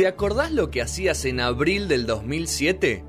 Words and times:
¿Te 0.00 0.06
acordás 0.06 0.50
lo 0.50 0.70
que 0.70 0.80
hacías 0.80 1.26
en 1.26 1.40
abril 1.40 1.86
del 1.86 2.06
2007? 2.06 3.04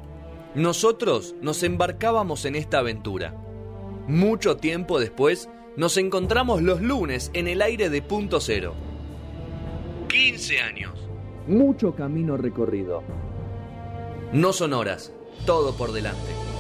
Nosotros 0.55 1.35
nos 1.39 1.63
embarcábamos 1.63 2.43
en 2.43 2.55
esta 2.57 2.79
aventura. 2.79 3.33
Mucho 4.09 4.57
tiempo 4.57 4.99
después, 4.99 5.47
nos 5.77 5.95
encontramos 5.95 6.61
los 6.61 6.81
lunes 6.81 7.31
en 7.33 7.47
el 7.47 7.61
aire 7.61 7.89
de 7.89 8.01
punto 8.01 8.41
cero. 8.41 8.73
15 10.09 10.59
años. 10.59 10.91
Mucho 11.47 11.95
camino 11.95 12.35
recorrido. 12.35 13.03
No 14.33 14.51
son 14.51 14.73
horas, 14.73 15.13
todo 15.45 15.77
por 15.77 15.93
delante. 15.93 16.50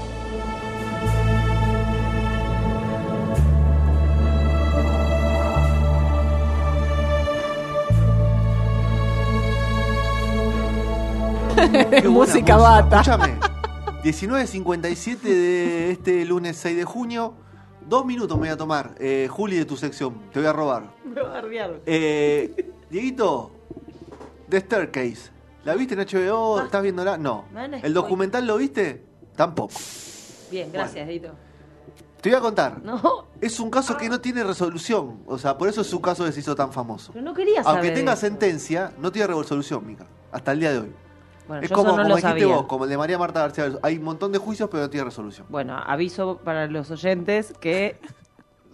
Qué 12.01 12.09
Música 12.09 12.57
bata. 12.57 13.01
Escúchame. 13.01 13.39
19.57 14.03 15.19
de 15.21 15.91
este 15.91 16.25
lunes 16.25 16.57
6 16.57 16.77
de 16.77 16.83
junio. 16.85 17.33
Dos 17.87 18.05
minutos 18.05 18.37
me 18.37 18.41
voy 18.43 18.49
a 18.49 18.57
tomar. 18.57 18.95
Eh, 18.99 19.27
Juli, 19.29 19.57
de 19.57 19.65
tu 19.65 19.77
sección. 19.77 20.21
Te 20.31 20.39
voy 20.39 20.47
a 20.47 20.53
robar. 20.53 20.93
Me 21.05 21.21
va 21.21 21.37
a. 21.37 21.43
Eh, 21.85 22.71
Dieguito, 22.89 23.51
The 24.49 24.59
Staircase. 24.61 25.31
¿La 25.63 25.75
viste 25.75 25.93
en 25.93 25.99
HBO? 25.99 26.61
¿Estás 26.61 26.81
viéndola? 26.81 27.17
No. 27.17 27.45
¿El 27.83 27.93
documental 27.93 28.47
lo 28.47 28.57
viste? 28.57 29.05
Tampoco. 29.35 29.73
Bien, 30.49 30.71
gracias, 30.71 31.07
Edito. 31.07 31.29
Te 32.21 32.29
voy 32.29 32.37
a 32.37 32.41
contar. 32.41 32.81
No, 32.83 33.27
Es 33.39 33.59
un 33.59 33.69
caso 33.69 33.97
que 33.97 34.09
no 34.09 34.19
tiene 34.21 34.43
resolución. 34.43 35.19
O 35.25 35.37
sea, 35.37 35.57
por 35.57 35.67
eso 35.67 35.81
es 35.81 35.91
un 35.93 36.01
caso 36.01 36.25
que 36.25 36.31
se 36.31 36.39
hizo 36.39 36.55
tan 36.55 36.71
famoso. 36.71 37.11
pero 37.13 37.23
no 37.25 37.33
quería 37.33 37.63
saber. 37.63 37.79
Aunque 37.79 37.95
tenga 37.95 38.13
eso. 38.13 38.21
sentencia, 38.21 38.93
no 38.99 39.11
tiene 39.11 39.27
resolución, 39.33 39.85
Mica. 39.85 40.05
Hasta 40.31 40.51
el 40.51 40.59
día 40.59 40.71
de 40.71 40.79
hoy. 40.79 40.91
Bueno, 41.47 41.63
es 41.63 41.69
yo 41.69 41.75
como, 41.75 41.89
eso 41.89 41.97
no 41.97 42.03
como 42.03 42.09
lo 42.09 42.15
dijiste 42.15 42.39
sabía. 42.41 42.55
vos, 42.55 42.65
como 42.67 42.83
el 42.85 42.89
de 42.89 42.97
María 42.97 43.17
Marta 43.17 43.39
García. 43.41 43.71
Hay 43.81 43.97
un 43.97 44.03
montón 44.03 44.31
de 44.31 44.37
juicios, 44.37 44.69
pero 44.69 44.83
no 44.83 44.89
tiene 44.89 45.03
resolución. 45.05 45.47
Bueno, 45.49 45.77
aviso 45.85 46.39
para 46.43 46.67
los 46.67 46.89
oyentes 46.91 47.53
que 47.59 47.97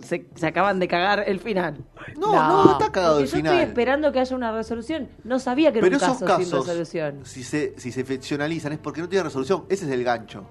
se, 0.02 0.28
se 0.36 0.46
acaban 0.48 0.78
de 0.80 0.88
cagar 0.88 1.24
el 1.28 1.40
final. 1.40 1.78
No, 2.20 2.34
no, 2.34 2.66
no 2.66 2.72
está 2.74 2.92
cagado 2.92 3.14
Porque 3.16 3.24
el 3.26 3.30
yo 3.32 3.38
final. 3.38 3.54
estoy 3.56 3.70
esperando 3.70 4.12
que 4.12 4.20
haya 4.20 4.36
una 4.36 4.52
resolución. 4.52 5.10
No 5.24 5.40
sabía 5.40 5.72
que 5.72 5.80
era 5.80 5.86
Pero 5.88 5.98
un 5.98 6.04
esos 6.04 6.20
caso 6.20 6.38
sin 6.42 6.50
casos, 6.52 6.68
resolución. 6.68 7.20
si 7.26 7.44
se, 7.44 7.74
si 7.80 7.92
se 7.92 8.04
ficcionalizan, 8.04 8.74
es 8.74 8.80
porque 8.80 9.02
no 9.02 9.10
tiene 9.10 9.24
resolución. 9.24 9.64
Ese 9.70 9.86
es 9.86 9.92
el 9.92 10.04
gancho. 10.04 10.44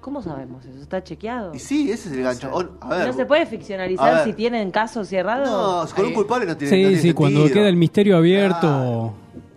¿Cómo 0.00 0.20
sabemos 0.20 0.64
eso? 0.64 0.80
¿Está 0.80 1.02
chequeado? 1.02 1.54
Y 1.54 1.58
sí, 1.60 1.90
ese 1.90 2.08
es 2.10 2.14
el 2.16 2.22
gancho. 2.24 2.50
O- 2.52 2.64
a 2.80 2.88
ver, 2.96 3.06
¿No 3.06 3.12
se 3.12 3.24
puede 3.24 3.42
a 3.42 3.46
ficcionalizar 3.46 4.24
si 4.24 4.32
tienen 4.32 4.70
casos 4.72 5.06
cerrados? 5.08 5.48
No, 5.48 5.94
con 5.96 6.06
un 6.06 6.12
culpable 6.12 6.44
no 6.46 6.56
tiene, 6.56 6.70
Sí, 6.76 6.82
no 6.82 6.88
tiene 6.88 7.02
sí, 7.02 7.12
cuando 7.12 7.38
sentido. 7.40 7.54
queda 7.60 7.68
el 7.68 7.76
misterio 7.76 8.16
abierto, 8.16 9.14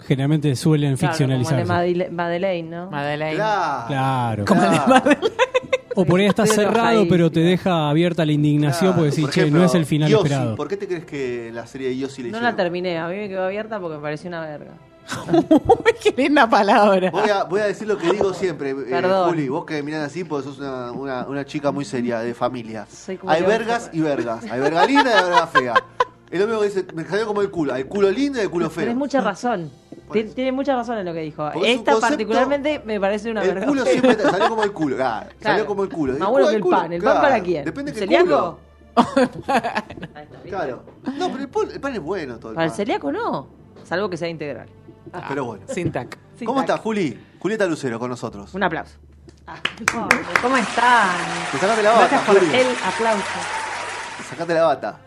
generalmente 0.07 0.55
suelen 0.55 0.95
Claro, 0.97 1.17
como 1.17 1.33
el 1.33 1.97
de 1.97 2.09
Madeleine, 2.11 2.69
¿no? 2.69 2.89
Madeleine. 2.91 3.35
Claro. 3.35 3.85
Claro. 3.87 4.45
Como 4.45 4.63
el 4.63 4.71
de 4.71 4.79
claro. 4.85 5.11
O 5.97 6.05
por 6.05 6.19
ahí 6.19 6.25
está 6.25 6.45
cerrado, 6.45 7.05
pero 7.07 7.31
te 7.31 7.39
deja 7.39 7.89
abierta 7.89 8.25
la 8.25 8.33
indignación 8.33 8.91
Claro. 8.91 8.95
porque 8.95 9.09
decís, 9.11 9.23
Por 9.25 9.33
che, 9.33 9.49
no 9.51 9.63
es 9.63 9.73
el 9.75 9.85
final 9.85 10.09
Yossi, 10.09 10.25
esperado. 10.25 10.55
¿Por 10.55 10.67
qué 10.67 10.75
te 10.77 10.87
crees 10.87 11.05
que 11.05 11.51
la 11.53 11.65
serie 11.67 11.87
de 11.89 11.97
Yossi 11.97 12.21
le 12.23 12.31
No 12.31 12.37
hicieron? 12.37 12.51
la 12.51 12.55
terminé, 12.63 12.97
a 12.97 13.07
mí 13.07 13.15
me 13.15 13.29
quedó 13.29 13.45
abierta 13.45 13.79
porque 13.79 13.95
me 13.95 14.01
pareció 14.01 14.27
una 14.27 14.41
verga. 14.41 14.71
Qué 16.03 16.13
linda 16.17 16.49
palabra. 16.49 17.11
Voy 17.11 17.29
a, 17.29 17.43
voy 17.43 17.61
a 17.61 17.65
decir 17.67 17.87
lo 17.87 17.97
que 17.97 18.11
digo 18.11 18.33
siempre, 18.33 18.71
eh. 18.71 19.01
Juli. 19.27 19.47
Vos 19.47 19.63
que 19.65 19.81
mirás 19.83 20.03
así, 20.07 20.23
porque 20.23 20.47
sos 20.49 20.59
una, 20.59 20.91
una, 20.91 21.25
una 21.27 21.45
chica 21.45 21.71
muy 21.71 21.85
seria, 21.85 22.19
de 22.19 22.33
familia. 22.33 22.87
Hay 23.27 23.43
vergas 23.43 23.89
y 23.93 24.01
vergas. 24.01 24.43
Hay 24.49 24.59
verga 24.59 24.85
linda 24.85 25.11
y 25.11 25.13
hay 25.17 25.23
verga 25.23 25.47
fea. 25.47 25.73
Mismo 26.31 26.59
que 26.59 26.65
dice, 26.65 26.85
me 26.93 27.05
salió 27.05 27.27
como 27.27 27.41
el 27.41 27.49
culo. 27.51 27.73
Hay 27.73 27.83
culo 27.85 28.09
lindo 28.11 28.39
y 28.39 28.41
hay 28.41 28.47
culo 28.47 28.69
feo. 28.69 28.81
Tienes 28.83 28.97
mucha 28.97 29.21
razón. 29.21 29.69
Por 30.07 30.17
Tien- 30.17 30.25
eso. 30.27 30.35
Tiene 30.35 30.51
mucha 30.51 30.75
razón 30.75 30.97
en 30.99 31.05
lo 31.05 31.13
que 31.13 31.21
dijo. 31.21 31.49
Porque 31.53 31.71
Esta 31.73 31.93
concepto- 31.93 32.01
particularmente 32.09 32.81
me 32.85 32.99
parece 32.99 33.31
una 33.31 33.41
el 33.41 33.47
verga. 33.53 33.65
culo 33.65 33.85
siempre 33.85 34.15
te 34.15 34.23
salió 34.23 34.49
como 34.49 34.63
el 34.63 34.71
culo. 34.73 34.95
Claro, 34.95 35.27
Claro. 35.39 35.53
Salió 35.55 35.65
como 35.65 35.83
el 35.83 35.89
culo. 35.89 36.13
Más 36.13 36.21
El 36.21 36.27
bueno 36.31 36.47
que 36.49 36.55
el 36.55 36.61
culo, 36.61 36.77
pan. 36.77 36.93
¿El 36.93 37.01
claro. 37.01 37.21
pan 37.21 37.29
para 37.31 37.43
quién? 37.43 37.65
Depende 37.65 37.91
de 37.91 37.99
qué 37.99 38.05
¿Celíaco? 38.05 38.59
está. 38.95 39.83
Claro. 40.47 40.83
No, 41.17 41.27
pero 41.31 41.39
el, 41.43 41.49
pan- 41.49 41.71
el 41.71 41.79
pan 41.81 41.93
es 41.95 41.99
bueno 42.01 42.37
todo 42.39 42.51
el 42.51 42.55
Para 42.55 42.67
el 42.67 42.73
celíaco 42.73 43.11
no. 43.11 43.47
Salvo 43.83 44.09
que 44.09 44.17
sea 44.17 44.29
integral. 44.29 44.67
Pero 45.27 45.45
bueno. 45.45 45.63
Sin 45.67 45.91
tac. 45.91 46.17
Sin 46.37 46.45
¿Cómo 46.45 46.59
tac. 46.61 46.69
estás, 46.69 46.81
Juli? 46.81 47.19
Julieta 47.39 47.65
Lucero 47.65 47.99
con 47.99 48.09
nosotros. 48.09 48.53
Un 48.53 48.63
aplauso. 48.63 48.95
¿Cómo 50.41 50.57
están? 50.57 51.09
Te 51.51 51.57
sacaste 51.59 51.83
la 51.83 51.91
bata, 51.91 51.99
Gracias 52.07 52.21
por 52.23 52.39
Juli. 52.39 52.55
El 52.55 52.67
aplauso. 52.83 53.23
Te 54.17 54.23
sacaste 54.23 54.53
la 54.53 54.63
bata. 54.63 54.99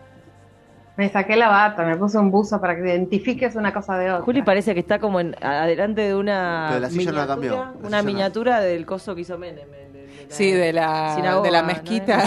Me 0.99 1.07
saqué 1.09 1.37
la 1.37 1.47
bata, 1.47 1.85
me 1.85 1.95
puse 1.95 2.17
un 2.17 2.29
buzo 2.29 2.59
para 2.59 2.75
que 2.75 2.81
identifiques 2.81 3.55
una 3.55 3.71
cosa 3.73 3.97
de 3.97 4.11
otra. 4.11 4.25
Juli 4.25 4.41
parece 4.41 4.73
que 4.73 4.81
está 4.81 4.99
como 4.99 5.21
en, 5.21 5.33
adelante 5.41 6.01
de 6.01 6.13
una 6.13 6.65
Pero 6.67 6.81
la 6.81 6.89
silla 6.89 7.11
no 7.13 7.17
la 7.19 7.27
cambió. 7.27 7.51
miniatura- 7.51 7.71
La 7.71 7.77
una 7.79 7.87
silla 7.87 8.01
no. 8.01 8.03
miniatura 8.05 8.59
del 8.59 8.85
coso 8.85 9.15
que 9.15 9.21
hizo 9.21 9.37
Menem. 9.37 9.59
el 9.73 9.93
de- 9.93 10.01
de 10.07 10.25
Sí, 10.27 10.51
de 10.51 10.73
la, 10.73 11.13
sinagoga, 11.15 11.45
de 11.45 11.51
la 11.51 11.61
¿no? 11.61 11.67
mezquita. 11.67 12.23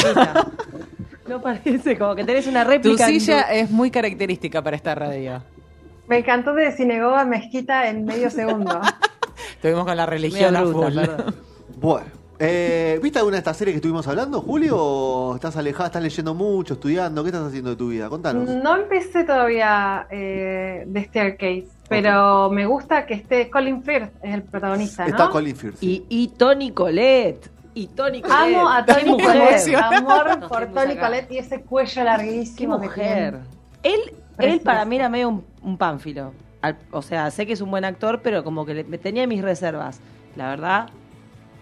No 1.29 1.43
parece, 1.43 1.99
como 1.99 2.15
que 2.15 2.25
tenés 2.25 2.47
una 2.47 2.65
Tu 2.65 2.71
réplica. 2.71 3.09
en 3.09 3.21
silla 3.21 3.47
tu- 3.47 3.53
es 3.55 3.71
muy 3.71 3.91
característica 3.91 4.63
para 4.63 4.75
esta 4.77 4.95
radio. 4.95 5.43
Me 6.09 6.19
encantó 6.21 6.55
de 6.55 6.73
sinagoga 6.73 7.27
mezquita 7.27 7.89
en 7.89 8.07
medio 8.07 8.31
segundo. 8.31 8.81
Estuvimos 9.57 9.85
con 9.85 9.97
la 9.99 10.07
religión 10.07 10.57
a 10.57 10.63
full. 10.63 10.95
perdón. 10.95 11.35
Bueno. 11.77 12.07
Eh, 12.45 12.99
¿Viste 13.03 13.19
alguna 13.21 13.37
de 13.37 13.39
estas 13.39 13.57
series 13.57 13.75
que 13.75 13.77
estuvimos 13.77 14.07
hablando, 14.09 14.41
Julio? 14.41 14.77
¿O 14.77 15.35
estás 15.37 15.57
alejada, 15.57 15.87
estás 15.87 16.03
leyendo 16.03 16.35
mucho, 16.35 16.75
estudiando? 16.75 17.23
¿Qué 17.23 17.29
estás 17.29 17.47
haciendo 17.47 17.71
de 17.71 17.77
tu 17.77 17.89
vida? 17.89 18.09
Contanos. 18.09 18.49
No 18.49 18.77
empecé 18.77 19.23
todavía 19.25 20.07
eh, 20.11 20.83
de 20.87 21.05
Staircase, 21.05 21.67
pero 21.89 22.51
me 22.51 22.67
gusta 22.67 23.07
que 23.07 23.15
esté 23.15 23.49
Colin 23.49 23.83
Firth, 23.85 24.11
es 24.23 24.35
el 24.35 24.43
protagonista, 24.43 25.05
¿no? 25.05 25.11
Está 25.11 25.29
Colin 25.31 25.55
Firth. 25.55 25.77
sí. 25.79 26.05
Y, 26.09 26.23
y 26.25 26.29
Tony 26.29 26.73
Colette. 26.73 27.49
Y 27.75 27.87
Tony 27.87 28.21
Colette. 28.21 28.57
Amo 28.57 28.69
a 28.69 28.85
¡Qué 28.85 28.93
Tony 28.95 29.11
mujer! 29.13 29.27
Colette, 29.39 29.75
amor 29.77 30.49
por 30.49 30.61
qué 30.67 30.75
Tony. 30.75 30.97
Colette 30.97 31.31
y 31.33 31.39
ese 31.39 31.61
cuello 31.63 31.93
¡Qué 31.95 32.05
larguísimo 32.05 32.81
que 32.81 32.87
mujer! 32.89 33.39
Él, 33.85 34.01
él 34.39 34.61
para 34.61 34.85
mí 34.85 34.97
era 34.97 35.09
medio 35.09 35.29
un, 35.29 35.45
un 35.63 35.79
pánfilo. 35.79 36.33
Al- 36.61 36.77
o 36.91 37.03
sea, 37.03 37.31
sé 37.31 37.47
que 37.47 37.53
es 37.55 37.61
un 37.61 37.71
buen 37.71 37.85
actor, 37.85 38.21
pero 38.23 38.43
como 38.45 38.67
que 38.67 38.75
le- 38.75 38.85
me 38.85 38.99
tenía 38.99 39.27
mis 39.27 39.43
reservas. 39.43 40.01
La 40.37 40.49
verdad, 40.51 40.89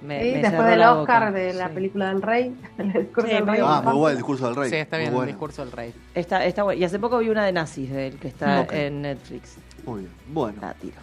me, 0.02 0.22
Sí, 0.22 0.32
me 0.32 0.42
después 0.42 0.68
del 0.68 0.80
Oscar 0.82 1.26
boca. 1.28 1.32
de 1.38 1.52
la 1.54 1.68
Sí. 1.68 1.74
película 1.74 2.08
del 2.08 2.22
rey, 2.22 2.54
el 2.78 2.92
discurso 2.92 3.28
Sí, 3.28 3.34
del 3.34 3.46
rey. 3.46 3.60
Ah, 3.64 3.80
muy 3.84 3.92
bueno 3.94 4.08
el 4.10 4.16
discurso 4.16 4.46
del 4.46 4.56
rey. 4.56 4.70
Sí, 4.70 4.76
está 4.76 4.96
Muy 4.96 5.00
bien 5.02 5.12
bueno. 5.14 5.24
el 5.28 5.34
discurso 5.34 5.64
del 5.64 5.72
rey. 5.72 5.94
Está, 6.14 6.44
está 6.44 6.62
bueno. 6.62 6.80
Y 6.80 6.84
hace 6.84 6.98
poco 6.98 7.18
vi 7.18 7.28
una 7.28 7.44
de 7.44 7.52
nazis 7.52 7.90
de 7.90 8.06
él 8.08 8.18
que 8.18 8.28
está 8.28 8.64
en 8.70 9.02
Netflix. 9.02 9.56
Muy 9.84 10.00
bien. 10.00 10.12
Bueno, 10.28 10.58
La 10.60 10.74
tiro. 10.74 10.96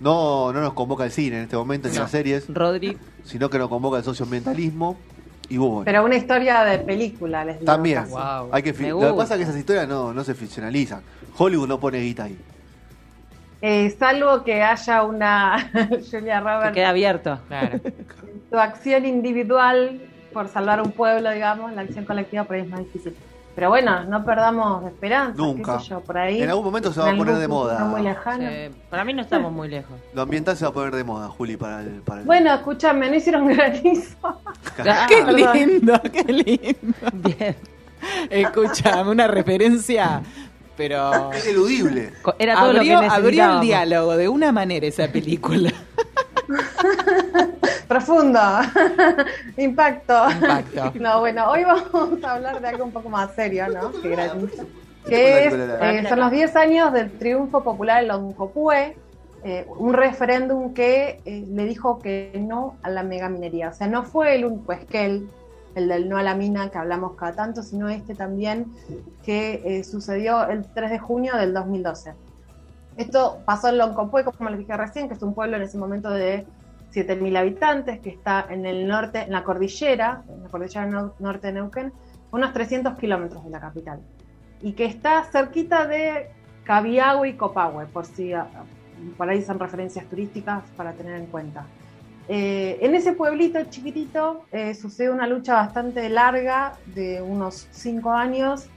no, 0.00 0.52
no 0.52 0.60
nos 0.60 0.72
convoca 0.74 1.04
el 1.04 1.10
cine 1.12 1.36
en 1.38 1.42
este 1.44 1.56
momento, 1.56 1.88
ni 1.88 1.94
No. 1.94 2.02
las 2.02 2.10
series, 2.10 2.46
Rodri, 2.48 2.96
sino 3.24 3.48
que 3.50 3.58
nos 3.58 3.68
convoca 3.68 3.98
el 3.98 4.04
socioambientalismo. 4.04 4.96
Y 5.48 5.58
bueno, 5.58 5.82
Pero 5.84 6.02
una 6.04 6.16
historia 6.16 6.64
de 6.64 6.78
película, 6.78 7.44
les 7.44 7.60
digo. 7.60 7.70
también. 7.70 8.08
Wow. 8.08 8.48
Hay 8.50 8.62
que 8.62 8.72
Lo 8.72 8.98
que 9.00 9.12
pasa 9.14 9.34
es 9.34 9.38
que 9.38 9.42
esas 9.44 9.56
historias 9.56 9.86
no, 9.86 10.14
no 10.14 10.24
se 10.24 10.34
ficcionalizan. 10.34 11.02
Hollywood 11.36 11.68
no 11.68 11.78
pone 11.78 11.98
guita 12.00 12.24
ahí. 12.24 12.38
Eh, 13.60 13.94
salvo 13.98 14.42
que 14.42 14.62
haya 14.62 15.02
una 15.04 15.70
Julia 16.10 16.38
que 16.38 16.40
Roberts, 16.40 16.72
queda 16.74 16.88
abierto. 16.90 17.38
Claro. 17.48 17.80
tu 18.54 18.60
acción 18.60 19.04
individual 19.04 20.00
por 20.32 20.46
salvar 20.48 20.80
un 20.80 20.92
pueblo, 20.92 21.28
digamos, 21.32 21.72
la 21.72 21.80
acción 21.82 22.04
colectiva 22.04 22.44
por 22.44 22.54
ahí 22.54 22.62
es 22.62 22.68
más 22.68 22.78
difícil. 22.78 23.16
Pero 23.56 23.68
bueno, 23.68 24.04
no 24.04 24.24
perdamos 24.24 24.84
esperanza, 24.86 25.34
Nunca. 25.36 25.78
qué 25.78 25.82
sé 25.82 25.90
yo, 25.90 26.00
por 26.00 26.16
ahí. 26.18 26.40
En 26.40 26.50
algún 26.50 26.64
momento 26.64 26.92
se 26.92 27.00
va 27.00 27.10
a 27.10 27.16
poner 27.16 27.34
de 27.34 27.48
moda. 27.48 27.84
muy 27.84 28.02
lejano. 28.02 28.44
Eh, 28.48 28.70
para 28.90 29.04
mí 29.04 29.12
no 29.12 29.22
estamos 29.22 29.50
muy 29.52 29.66
lejos. 29.66 29.96
Lo 30.12 30.22
ambiental 30.22 30.56
se 30.56 30.64
va 30.64 30.70
a 30.70 30.72
poner 30.72 30.94
de 30.94 31.02
moda, 31.02 31.28
Juli, 31.28 31.56
para 31.56 31.80
el. 31.80 32.00
Para 32.02 32.20
el- 32.20 32.26
Bueno, 32.26 32.54
escúchame, 32.54 33.08
no 33.10 33.16
hicieron 33.16 33.48
granizo. 33.54 34.16
Ah, 34.22 35.06
qué 35.08 35.22
perdón. 35.24 35.52
lindo, 35.52 36.00
qué 36.12 36.22
lindo. 36.32 37.10
Bien. 37.12 37.56
Escúchame, 38.30 39.10
una 39.10 39.26
referencia, 39.26 40.22
pero... 40.76 41.32
Es 41.32 41.46
eludible. 41.48 42.12
Era 42.38 42.54
todo 42.54 42.70
Abrió, 42.70 42.94
lo 42.94 43.00
que 43.00 43.06
abrió 43.08 43.54
el 43.54 43.60
diálogo 43.62 44.16
de 44.16 44.28
una 44.28 44.52
manera 44.52 44.86
esa 44.86 45.08
película. 45.08 45.72
Profundo. 47.88 48.40
Impacto. 49.56 50.30
Impacto. 50.30 50.92
No, 50.94 51.20
bueno, 51.20 51.50
hoy 51.50 51.64
vamos 51.64 52.22
a 52.24 52.32
hablar 52.32 52.60
de 52.60 52.68
algo 52.68 52.84
un 52.84 52.92
poco 52.92 53.08
más 53.08 53.34
serio, 53.34 53.68
¿no? 53.68 53.92
Que 54.00 54.08
granizo. 54.08 54.66
Que 55.06 55.46
es, 55.46 55.54
eh, 55.54 56.06
son 56.08 56.20
los 56.20 56.30
10 56.30 56.56
años 56.56 56.92
del 56.92 57.10
triunfo 57.18 57.62
popular 57.62 58.02
en 58.02 58.08
Loncopué, 58.08 58.96
eh, 59.46 59.66
un 59.76 59.92
referéndum 59.92 60.72
que 60.72 61.20
eh, 61.26 61.44
le 61.46 61.66
dijo 61.66 61.98
que 61.98 62.32
no 62.40 62.76
a 62.82 62.88
la 62.88 63.02
megaminería. 63.02 63.68
O 63.68 63.74
sea, 63.74 63.86
no 63.86 64.02
fue 64.02 64.36
el 64.36 64.46
único 64.46 64.72
esquel, 64.72 65.28
el 65.74 65.88
del 65.88 66.08
no 66.08 66.16
a 66.16 66.22
la 66.22 66.34
mina 66.34 66.70
que 66.70 66.78
hablamos 66.78 67.12
cada 67.12 67.32
tanto, 67.32 67.62
sino 67.62 67.90
este 67.90 68.14
también 68.14 68.72
que 69.22 69.60
eh, 69.64 69.84
sucedió 69.84 70.48
el 70.48 70.64
3 70.72 70.92
de 70.92 70.98
junio 70.98 71.36
del 71.36 71.52
2012. 71.52 72.14
Esto 72.96 73.42
pasó 73.44 73.68
en 73.68 73.78
Loncopué, 73.78 74.24
como 74.24 74.50
les 74.50 74.58
dije 74.58 74.76
recién, 74.76 75.08
que 75.08 75.14
es 75.14 75.22
un 75.22 75.34
pueblo 75.34 75.56
en 75.56 75.62
ese 75.62 75.78
momento 75.78 76.10
de 76.10 76.46
7.000 76.92 77.36
habitantes, 77.36 77.98
que 78.00 78.10
está 78.10 78.46
en 78.48 78.66
el 78.66 78.86
norte, 78.86 79.22
en 79.22 79.32
la 79.32 79.42
cordillera, 79.42 80.22
en 80.28 80.42
la 80.44 80.48
cordillera 80.48 80.86
no- 80.86 81.14
norte 81.18 81.48
de 81.48 81.54
Neuquén, 81.54 81.92
unos 82.30 82.52
300 82.52 82.96
kilómetros 82.96 83.44
de 83.44 83.50
la 83.50 83.60
capital. 83.60 84.00
Y 84.62 84.72
que 84.72 84.84
está 84.84 85.24
cerquita 85.24 85.86
de 85.86 86.28
Cabiagüe 86.64 87.30
y 87.30 87.32
Copahue, 87.34 87.86
por 87.86 88.06
si 88.06 88.32
ah, 88.32 88.46
por 89.16 89.28
ahí 89.28 89.42
son 89.42 89.58
referencias 89.58 90.06
turísticas 90.06 90.62
para 90.76 90.92
tener 90.92 91.16
en 91.16 91.26
cuenta. 91.26 91.66
Eh, 92.28 92.78
en 92.80 92.94
ese 92.94 93.12
pueblito 93.12 93.62
chiquitito 93.64 94.46
eh, 94.50 94.74
sucede 94.74 95.10
una 95.10 95.26
lucha 95.26 95.54
bastante 95.54 96.08
larga 96.08 96.72
de 96.86 97.20
unos 97.20 97.68
cinco 97.70 98.12
años 98.12 98.68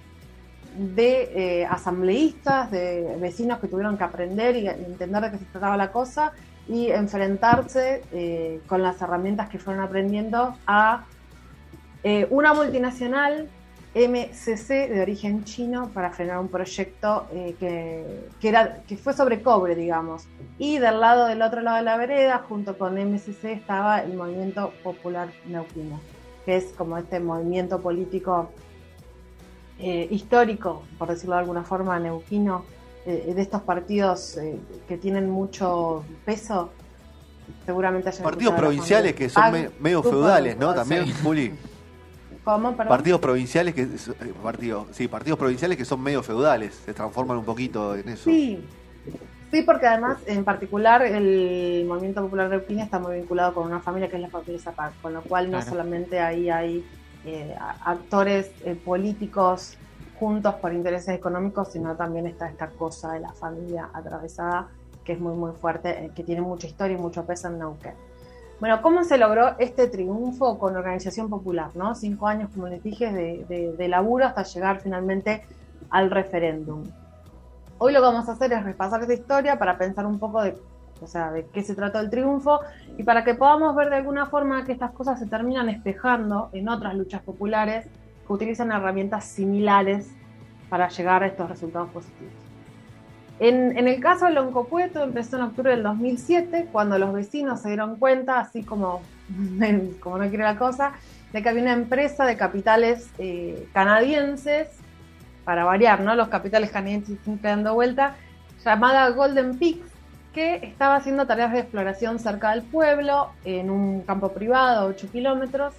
de 0.77 1.31
eh, 1.61 1.65
asambleístas, 1.65 2.69
de 2.71 3.17
vecinos 3.19 3.59
que 3.59 3.67
tuvieron 3.67 3.97
que 3.97 4.03
aprender 4.03 4.55
y 4.55 4.67
entender 4.67 5.23
de 5.23 5.31
qué 5.31 5.37
se 5.39 5.45
trataba 5.45 5.75
la 5.75 5.91
cosa 5.91 6.33
y 6.67 6.91
enfrentarse 6.91 8.03
eh, 8.11 8.61
con 8.67 8.83
las 8.83 9.01
herramientas 9.01 9.49
que 9.49 9.57
fueron 9.57 9.83
aprendiendo 9.83 10.55
a 10.67 11.05
eh, 12.03 12.27
una 12.29 12.53
multinacional 12.53 13.49
MCC 13.95 14.89
de 14.89 15.01
origen 15.01 15.43
chino 15.43 15.89
para 15.89 16.11
frenar 16.11 16.37
un 16.37 16.49
proyecto 16.49 17.25
que, 17.31 18.27
que 18.39 18.49
era, 18.49 18.83
que 18.87 18.95
fue 18.95 19.13
sobre 19.13 19.41
cobre, 19.41 19.73
digamos. 19.73 20.27
Y 20.59 20.77
del 20.77 20.99
lado 20.99 21.25
del 21.25 21.41
otro 21.41 21.61
lado 21.61 21.77
de 21.77 21.83
la 21.83 21.97
vereda, 21.97 22.45
junto 22.47 22.77
con 22.77 22.93
MCC, 22.93 23.45
estaba 23.45 24.01
el 24.03 24.13
Movimiento 24.13 24.71
Popular 24.83 25.29
Neuquino, 25.47 25.99
que 26.45 26.57
es 26.57 26.65
como 26.77 26.99
este 26.99 27.19
movimiento 27.19 27.81
político 27.81 28.51
eh, 29.79 30.07
histórico, 30.11 30.83
por 30.97 31.07
decirlo 31.09 31.35
de 31.35 31.41
alguna 31.41 31.63
forma, 31.63 31.99
neuquino, 31.99 32.65
eh, 33.05 33.31
de 33.35 33.41
estos 33.41 33.61
partidos 33.61 34.37
eh, 34.37 34.59
que 34.87 34.97
tienen 34.97 35.29
mucho 35.29 36.03
peso. 36.25 36.71
Seguramente 37.65 38.09
hayan 38.09 38.23
Partidos 38.23 38.55
provinciales 38.55 39.13
que 39.13 39.29
son 39.29 39.43
Ah, 39.43 39.51
me- 39.51 39.69
medio 39.79 40.03
feudales, 40.03 40.57
¿no? 40.57 40.73
También, 40.73 41.05
Sí. 41.05 41.13
Juli. 41.23 41.53
¿Cómo? 42.43 42.71
Perdón. 42.71 42.87
Partidos 42.89 43.19
provinciales 43.21 43.73
que. 43.73 43.87
Partidos, 44.41 44.87
sí, 44.91 45.07
partidos 45.07 45.37
provinciales 45.39 45.77
que 45.77 45.85
son 45.85 46.01
medio 46.01 46.23
feudales. 46.23 46.81
Se 46.85 46.93
transforman 46.93 47.37
un 47.37 47.45
poquito 47.45 47.95
en 47.95 48.07
eso. 48.09 48.23
Sí, 48.29 48.63
sí, 49.51 49.61
porque 49.63 49.85
además, 49.85 50.17
en 50.25 50.43
particular, 50.45 51.01
el 51.03 51.85
movimiento 51.87 52.21
popular 52.21 52.49
de 52.49 52.57
Neuquén 52.57 52.79
está 52.79 52.99
muy 52.99 53.15
vinculado 53.15 53.53
con 53.53 53.65
una 53.67 53.79
familia 53.81 54.09
que 54.09 54.15
es 54.15 54.21
la 54.21 54.29
familia 54.29 54.59
Zapac, 54.59 54.93
con 55.01 55.13
lo 55.13 55.21
cual 55.23 55.45
no 55.51 55.57
Claro. 55.57 55.69
solamente 55.71 56.19
ahí 56.19 56.49
hay 56.49 56.85
eh, 57.25 57.55
actores 57.85 58.51
eh, 58.63 58.75
políticos 58.75 59.77
juntos 60.19 60.55
por 60.55 60.73
intereses 60.73 61.15
económicos, 61.15 61.69
sino 61.69 61.95
también 61.95 62.27
está 62.27 62.47
esta 62.49 62.67
cosa 62.67 63.13
de 63.13 63.19
la 63.19 63.33
familia 63.33 63.89
atravesada 63.93 64.69
que 65.07 65.13
es 65.13 65.19
muy, 65.21 65.35
muy 65.35 65.53
fuerte, 65.53 66.05
eh, 66.05 66.11
que 66.13 66.23
tiene 66.23 66.41
mucha 66.41 66.67
historia 66.67 66.97
y 66.97 66.99
mucho 66.99 67.25
peso 67.25 67.47
en 67.47 67.59
Neuquén. 67.59 67.93
Bueno, 68.59 68.81
¿cómo 68.81 69.03
se 69.05 69.17
logró 69.17 69.57
este 69.57 69.87
triunfo 69.87 70.59
con 70.59 70.75
organización 70.75 71.29
popular? 71.29 71.69
¿no? 71.75 71.95
Cinco 71.95 72.27
años, 72.27 72.49
como 72.53 72.67
les 72.67 72.83
dije, 72.83 73.11
de, 73.13 73.87
laburo 73.87 74.25
hasta 74.25 74.43
llegar 74.43 74.81
finalmente 74.81 75.43
al 75.89 76.11
referéndum. 76.11 76.83
Hoy 77.77 77.93
lo 77.93 77.99
que 77.99 78.05
vamos 78.07 78.27
a 78.27 78.33
hacer 78.33 78.51
es 78.51 78.63
repasar 78.63 79.01
esta 79.01 79.13
historia 79.13 79.57
para 79.57 79.77
pensar 79.77 80.05
un 80.05 80.19
poco 80.19 80.41
de, 80.41 80.57
o 81.01 81.05
qué 81.53 81.63
se 81.63 81.75
trató 81.75 81.99
el 81.99 82.09
triunfo 82.09 82.59
y 82.97 83.03
para 83.03 83.23
que 83.23 83.35
podamos 83.35 83.75
ver 83.75 83.89
de 83.89 83.97
alguna 83.97 84.25
forma 84.25 84.65
que 84.65 84.71
estas 84.71 84.91
cosas 84.91 85.19
se 85.19 85.27
terminan 85.27 85.69
espejando 85.69 86.49
en 86.53 86.67
otras 86.67 86.95
luchas 86.95 87.21
populares 87.21 87.85
que 88.25 88.33
utilizan 88.33 88.71
herramientas 88.71 89.25
similares 89.25 90.09
para 90.69 90.89
llegar 90.89 91.23
a 91.23 91.27
estos 91.27 91.49
resultados 91.49 91.89
positivos. 91.89 92.33
En, 93.39 93.77
en 93.77 93.87
el 93.87 93.99
caso 94.01 94.25
de 94.25 94.31
Loncopueto 94.31 95.03
empezó 95.03 95.37
en 95.37 95.43
octubre 95.43 95.71
del 95.71 95.83
2007, 95.83 96.69
cuando 96.71 96.97
los 96.97 97.13
vecinos 97.13 97.61
se 97.61 97.69
dieron 97.69 97.97
cuenta, 97.97 98.39
así 98.39 98.63
como, 98.63 99.01
como 99.99 100.17
no 100.17 100.27
quiere 100.27 100.43
la 100.43 100.57
cosa, 100.57 100.93
de 101.31 101.43
que 101.43 101.49
había 101.49 101.61
una 101.61 101.73
empresa 101.73 102.25
de 102.25 102.35
capitales 102.35 103.11
eh, 103.19 103.67
canadienses, 103.73 104.69
para 105.47 105.63
variar, 105.63 106.01
¿no? 106.01 106.13
Los 106.13 106.27
capitales 106.27 106.71
canadienses 106.71 107.19
siempre 107.23 107.49
dando 107.49 107.73
vuelta, 107.73 108.15
llamada 108.65 109.07
Golden 109.11 109.57
Peaks, 109.57 109.89
que 110.37 110.67
estaba 110.67 110.97
haciendo 110.97 111.25
tareas 111.25 111.51
de 111.51 111.61
exploración 111.61 112.19
cerca 112.19 112.51
del 112.51 112.61
pueblo, 112.61 113.31
en 113.43 113.71
un 113.71 114.01
campo 114.01 114.33
privado, 114.33 114.85
8 114.85 115.07
kilómetros. 115.11 115.73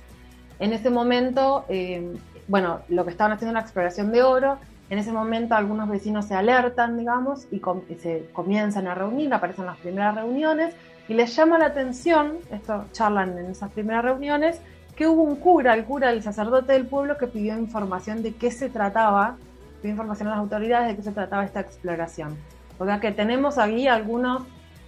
En 0.59 0.73
ese 0.73 0.91
momento, 0.91 1.65
eh, 1.69 2.17
bueno, 2.49 2.81
lo 2.89 3.05
que 3.05 3.13
estaban 3.13 3.31
haciendo 3.35 3.53
era 3.53 3.61
exploración 3.61 4.11
de 4.11 4.25
oro. 4.25 4.59
En 4.91 4.99
ese 4.99 5.13
momento 5.13 5.55
algunos 5.55 5.89
vecinos 5.89 6.25
se 6.27 6.35
alertan, 6.35 6.99
digamos, 6.99 7.47
y, 7.53 7.63
y 7.89 7.95
se 7.95 8.29
comienzan 8.33 8.89
a 8.89 8.97
reunir, 8.97 9.33
aparecen 9.33 9.65
las 9.65 9.77
primeras 9.77 10.17
reuniones, 10.17 10.75
y 11.07 11.15
les 11.15 11.37
llama 11.37 11.57
la 11.61 11.67
atención, 11.67 12.39
esto 12.51 12.85
charlan 12.91 13.39
en 13.39 13.53
esas 13.53 13.71
primeras 13.71 14.05
reuniones, 14.07 14.61
que 14.97 15.07
hubo 15.07 15.23
un 15.23 15.37
cura, 15.37 15.75
el 15.75 15.85
cura, 15.85 16.11
el 16.11 16.21
sacerdote 16.25 16.73
del 16.73 16.89
pueblo, 16.89 17.17
que 17.17 17.29
pidió 17.29 17.57
información 17.57 18.25
de 18.25 18.35
qué 18.35 18.51
se 18.51 18.69
trataba, 18.69 19.37
pidió 19.81 19.93
información 19.93 20.27
a 20.27 20.31
las 20.33 20.41
autoridades 20.41 20.89
de 20.89 20.97
qué 20.97 21.03
se 21.03 21.13
trataba 21.13 21.45
esta 21.45 21.61
exploración. 21.61 22.37
O 22.79 22.85
sea 22.85 23.01
que 23.01 23.13
tenemos 23.13 23.59
ahí 23.59 23.89
algunos 23.89 24.43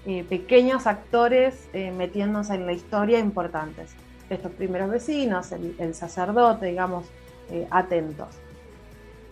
eh, 0.07 0.25
pequeños 0.25 0.87
actores 0.87 1.69
eh, 1.73 1.91
metiéndose 1.91 2.55
en 2.55 2.67
la 2.67 2.73
historia 2.73 3.19
importantes. 3.19 3.95
Estos 4.31 4.53
primeros 4.53 4.91
vecinos, 4.91 5.51
el, 5.53 5.95
sacerdote, 5.95 6.67
digamos, 6.67 7.07
eh, 7.51 7.67
atentos. 7.71 8.29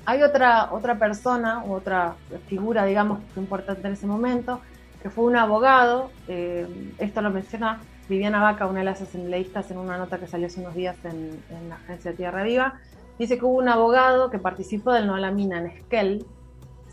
Hay 0.05 0.23
otra, 0.23 0.73
otra 0.73 0.99
persona, 0.99 1.63
otra 1.65 2.17
figura, 2.49 2.85
digamos, 2.85 3.21
que 3.21 3.27
fue 3.35 3.43
importante 3.45 3.87
en 3.87 3.93
ese 3.93 4.07
momento, 4.07 4.61
que 5.03 5.11
fue 5.11 5.25
un 5.25 5.37
abogado, 5.37 6.11
eh, 6.27 6.67
esto 6.99 7.23
lo 7.23 7.31
menciona 7.31 7.81
Viviana 8.09 8.41
Vaca, 8.41 8.67
una 8.67 8.81
de 8.81 8.87
las 8.87 9.01
asambleístas, 9.01 9.71
en 9.71 9.79
una 9.79 9.99
nota 9.99 10.19
que 10.19 10.27
salió 10.27 10.47
hace 10.47 10.61
unos 10.61 10.75
días 10.75 10.97
en, 11.05 11.43
en 11.51 11.69
la 11.69 11.77
agencia 11.77 12.15
Tierra 12.15 12.43
Viva, 12.43 12.81
dice 13.19 13.39
que 13.39 13.45
hubo 13.45 13.59
un 13.59 13.69
abogado 13.69 14.31
que 14.31 14.39
participó 14.39 14.93
del 14.93 15.07
No 15.07 15.15
a 15.15 15.21
la 15.21 15.31
Mina 15.31 15.59
en 15.59 15.67
Esquel, 15.67 16.27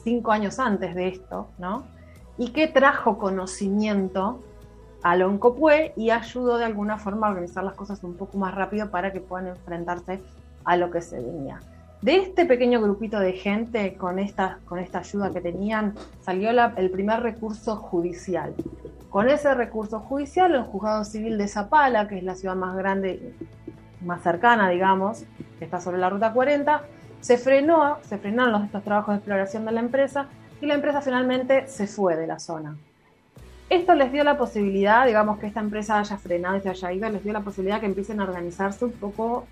cinco 0.05 0.31
años 0.31 0.59
antes 0.59 0.95
de 0.95 1.09
esto, 1.09 1.49
¿no? 1.57 1.83
Y 2.37 2.51
que 2.51 2.67
trajo 2.67 3.17
conocimiento 3.17 4.41
a 5.03 5.15
Loncopué 5.17 5.93
y 5.97 6.11
ayudó 6.11 6.57
de 6.57 6.65
alguna 6.65 6.97
forma 6.97 7.27
a 7.27 7.31
organizar 7.31 7.63
las 7.63 7.75
cosas 7.75 8.03
un 8.03 8.15
poco 8.15 8.37
más 8.37 8.55
rápido 8.55 8.89
para 8.89 9.11
que 9.11 9.19
puedan 9.19 9.47
enfrentarse 9.47 10.21
a 10.63 10.77
lo 10.77 10.89
que 10.89 11.01
se 11.01 11.19
venía. 11.19 11.59
De 12.01 12.17
este 12.17 12.45
pequeño 12.45 12.81
grupito 12.81 13.19
de 13.19 13.33
gente, 13.33 13.95
con 13.95 14.19
esta, 14.19 14.59
con 14.65 14.79
esta 14.79 14.99
ayuda 14.99 15.31
que 15.31 15.41
tenían, 15.41 15.95
salió 16.21 16.49
el 16.49 16.91
primer 16.91 17.21
recurso 17.21 17.77
judicial. 17.77 18.53
Con 19.09 19.27
ese 19.27 19.53
recurso 19.55 19.99
judicial, 19.99 20.53
el 20.53 20.63
juzgado 20.63 21.03
civil 21.03 21.37
de 21.37 21.47
Zapala, 21.47 22.07
que 22.07 22.17
es 22.17 22.23
la 22.23 22.35
ciudad 22.35 22.55
más 22.55 22.75
grande, 22.75 23.33
más 24.01 24.21
cercana, 24.21 24.69
digamos, 24.69 25.23
que 25.57 25.65
está 25.65 25.81
sobre 25.81 25.97
la 25.97 26.09
ruta 26.09 26.31
40, 26.33 26.83
se 27.25 27.39
frenó, 27.39 27.97
se 28.03 28.19
frenaron 28.19 28.51
los, 28.51 28.63
estos 28.65 28.83
trabajos 28.83 29.15
de 29.15 29.17
exploración 29.17 29.65
de 29.65 29.71
la 29.71 29.79
empresa 29.79 30.27
y 30.61 30.67
la 30.67 30.75
empresa 30.75 31.01
finalmente 31.01 31.67
se 31.67 31.87
fue 31.87 32.15
de 32.15 32.27
la 32.27 32.37
zona. 32.37 32.77
Esto 33.67 33.95
les 33.95 34.11
dio 34.11 34.23
la 34.23 34.37
posibilidad, 34.37 35.07
digamos, 35.07 35.39
que 35.39 35.47
esta 35.47 35.59
empresa 35.59 35.97
haya 35.97 36.17
frenado 36.19 36.57
y 36.57 36.61
se 36.61 36.69
haya 36.69 36.93
ido, 36.93 37.09
les 37.09 37.23
dio 37.23 37.33
la 37.33 37.39
posibilidad 37.39 37.79
que 37.79 37.87
empiecen 37.87 38.19
a 38.19 38.25
organizarse 38.25 38.85
un 38.85 38.91
poco 38.91 39.47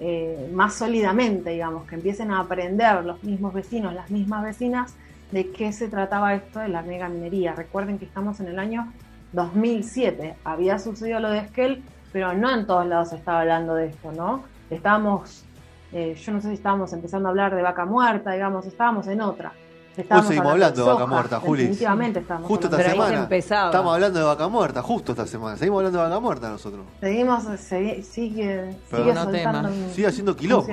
eh, 0.00 0.50
más 0.52 0.74
sólidamente, 0.74 1.48
digamos, 1.48 1.86
que 1.86 1.94
empiecen 1.94 2.30
a 2.30 2.40
aprender 2.40 3.02
los 3.06 3.24
mismos 3.24 3.54
vecinos, 3.54 3.94
las 3.94 4.10
mismas 4.10 4.44
vecinas, 4.44 4.94
de 5.32 5.50
qué 5.50 5.72
se 5.72 5.88
trataba 5.88 6.34
esto 6.34 6.58
de 6.58 6.68
la 6.68 6.82
mega 6.82 7.08
minería. 7.08 7.54
Recuerden 7.54 7.98
que 7.98 8.04
estamos 8.04 8.38
en 8.40 8.48
el 8.48 8.58
año 8.58 8.92
2007, 9.32 10.34
había 10.44 10.78
sucedido 10.78 11.20
lo 11.20 11.30
de 11.30 11.38
Esquel, 11.38 11.82
pero 12.12 12.34
no 12.34 12.54
en 12.54 12.66
todos 12.66 12.86
lados 12.86 13.08
se 13.08 13.16
estaba 13.16 13.40
hablando 13.40 13.74
de 13.76 13.86
esto, 13.86 14.12
¿no? 14.12 14.44
Estábamos, 14.68 15.46
eh, 15.94 16.14
yo 16.14 16.32
no 16.32 16.40
sé 16.40 16.48
si 16.48 16.54
estábamos 16.54 16.92
empezando 16.92 17.28
a 17.28 17.30
hablar 17.30 17.54
de 17.54 17.62
vaca 17.62 17.86
muerta, 17.86 18.32
digamos, 18.32 18.66
estábamos 18.66 19.06
en 19.06 19.20
otra. 19.22 19.52
Estábamos 19.96 20.26
seguimos 20.26 20.50
hablando 20.52 20.84
de 20.84 20.92
vaca 20.92 21.06
muerta, 21.06 21.38
Juli. 21.38 21.62
Definitivamente 21.62 22.18
estábamos 22.18 22.48
Justo 22.48 22.66
esta 22.66 22.82
semana. 22.90 23.10
se. 23.20 23.66
Estamos 23.70 23.94
hablando 23.94 24.18
de 24.18 24.24
vaca 24.24 24.48
muerta, 24.48 24.82
justo 24.82 25.12
esta 25.12 25.24
semana. 25.26 25.56
Seguimos 25.56 25.78
hablando 25.78 25.98
de 26.00 26.04
vaca 26.08 26.20
muerta 26.20 26.48
nosotros. 26.50 26.84
Seguimos, 27.00 27.44
segui- 27.44 28.02
sigue, 28.02 28.76
Pero 28.90 29.02
sigue 29.04 29.14
no 29.14 29.22
soltando 29.22 29.68
Sigue 29.92 30.06
haciendo 30.08 30.34
quilombo. 30.36 30.66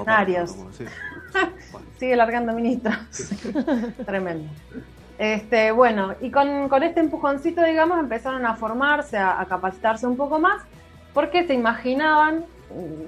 sí. 0.73 0.85
Bueno. 1.71 1.87
sigue 1.99 2.15
largando 2.15 2.51
ministros. 2.53 2.95
Tremendo. 4.05 4.49
Este, 5.19 5.71
bueno, 5.71 6.15
y 6.19 6.31
con, 6.31 6.67
con 6.67 6.81
este 6.81 6.99
empujoncito, 6.99 7.63
digamos, 7.63 7.99
empezaron 7.99 8.43
a 8.47 8.55
formarse, 8.55 9.17
a, 9.17 9.39
a 9.39 9.45
capacitarse 9.45 10.07
un 10.07 10.17
poco 10.17 10.39
más, 10.39 10.63
porque 11.13 11.45
se 11.45 11.53
imaginaban, 11.53 12.45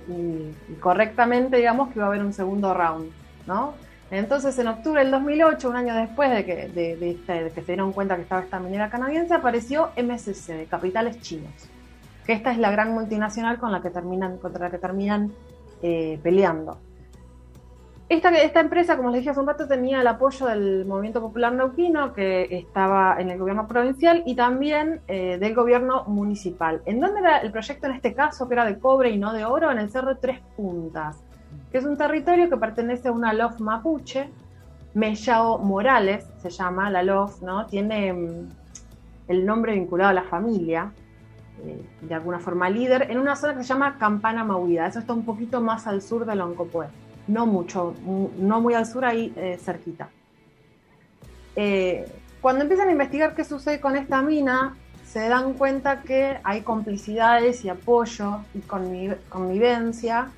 y, 0.08 0.12
y- 0.12 0.76
correctamente, 0.80 1.58
digamos, 1.58 1.90
que 1.90 1.96
iba 2.00 2.06
a 2.06 2.08
haber 2.10 2.24
un 2.24 2.34
segundo 2.34 2.74
round, 2.74 3.12
¿no? 3.48 3.74
Entonces, 4.12 4.58
en 4.60 4.68
octubre 4.68 5.02
del 5.02 5.12
2008, 5.12 5.70
un 5.70 5.76
año 5.76 5.96
después 5.96 6.30
de 6.30 6.46
que, 6.46 6.68
de 6.70 7.52
que 7.54 7.62
se 7.62 7.66
dieron 7.66 7.94
cuenta 7.94 8.16
que 8.16 8.22
estaba 8.24 8.42
esta 8.42 8.60
minera 8.60 8.90
canadiense, 8.90 9.34
apareció 9.34 9.90
MSC, 9.96 10.54
de 10.54 10.66
capitales 10.66 11.20
chinos, 11.22 11.52
que 12.26 12.34
esta 12.34 12.52
es 12.52 12.60
la 12.60 12.70
gran 12.70 12.94
multinacional 12.94 13.58
con 13.58 13.72
la 13.72 13.82
que 13.82 13.90
terminan, 13.90 14.38
contra 14.38 14.66
la 14.66 14.72
que 14.72 14.78
terminan 14.78 15.32
eh, 15.82 16.20
peleando. 16.22 16.78
Esta, 18.14 18.60
empresa, 18.60 18.96
como 18.96 19.10
les 19.10 19.22
dije 19.22 19.32
hace 19.32 19.40
un 19.40 19.48
rato, 19.48 19.68
tenía 19.68 20.02
el 20.02 20.06
apoyo 20.06 20.46
del 20.46 20.86
Movimiento 20.86 21.20
Popular 21.20 21.52
Neuquino, 21.52 22.14
que 22.14 22.48
estaba 22.52 23.20
en 23.20 23.32
el 23.32 23.40
gobierno 23.40 23.68
provincial, 23.68 24.22
y 24.28 24.36
también 24.36 25.02
eh, 25.08 25.40
del 25.40 25.56
gobierno 25.56 26.04
municipal. 26.06 26.84
¿En 26.86 27.00
dónde 27.00 27.22
era 27.22 27.40
el 27.40 27.52
proyecto 27.52 27.88
en 27.88 27.94
este 27.94 28.14
caso, 28.14 28.48
que 28.48 28.54
era 28.54 28.66
de 28.66 28.78
cobre 28.78 29.10
y 29.10 29.18
no 29.18 29.34
de 29.34 29.46
oro? 29.46 29.72
En 29.72 29.80
el 29.80 29.90
Cerro 29.90 30.18
Tres 30.18 30.40
Puntas, 30.56 31.24
que 31.72 31.80
es 31.80 31.86
un 31.86 31.98
territorio 31.98 32.52
que 32.52 32.58
pertenece 32.58 33.08
a 33.08 33.12
una 33.12 33.34
LOF 33.34 33.60
mapuche, 33.60 34.30
Mellao 34.94 35.58
Morales 35.58 36.28
se 36.38 36.52
llama 36.52 36.92
la 36.92 37.02
LOF, 37.02 37.42
¿no? 37.42 37.66
Tiene, 37.66 38.14
mm, 38.14 38.50
el 39.28 39.44
nombre 39.44 39.74
vinculado 39.74 40.12
a 40.12 40.14
la 40.14 40.24
familia, 40.24 40.92
eh, 41.66 41.84
de 42.00 42.14
alguna 42.14 42.38
forma 42.38 42.70
líder, 42.70 43.10
en 43.10 43.18
una 43.18 43.36
zona 43.36 43.56
que 43.56 43.64
se 43.64 43.70
llama 43.70 43.98
Campana 43.98 44.44
Mauida. 44.44 44.86
Eso 44.86 45.00
está 45.00 45.14
un 45.14 45.26
poquito 45.26 45.62
más 45.62 45.88
al 45.88 46.04
sur 46.04 46.28
de 46.28 46.36
Loncopué, 46.36 46.90
no 47.28 47.46
mucho, 47.46 47.96
mu- 48.04 48.30
no 48.38 48.62
muy 48.62 48.74
al 48.74 48.86
sur, 48.86 49.06
ahí 49.06 49.34
eh, 49.36 49.58
cerquita. 49.64 50.10
Eh, 51.56 52.06
cuando 52.42 52.64
empiezan 52.64 52.90
a 52.90 52.92
investigar 52.92 53.36
qué 53.36 53.44
sucede 53.44 53.80
con 53.80 53.96
esta 53.96 54.22
mina, 54.22 54.76
se 55.06 55.28
dan 55.30 55.54
cuenta 55.54 56.02
que 56.02 56.38
hay 56.44 56.62
complicidades 56.62 57.64
y 57.64 57.70
apoyo 57.70 58.40
y 58.54 58.60
connive- 58.60 59.18
connivencia 59.30 60.30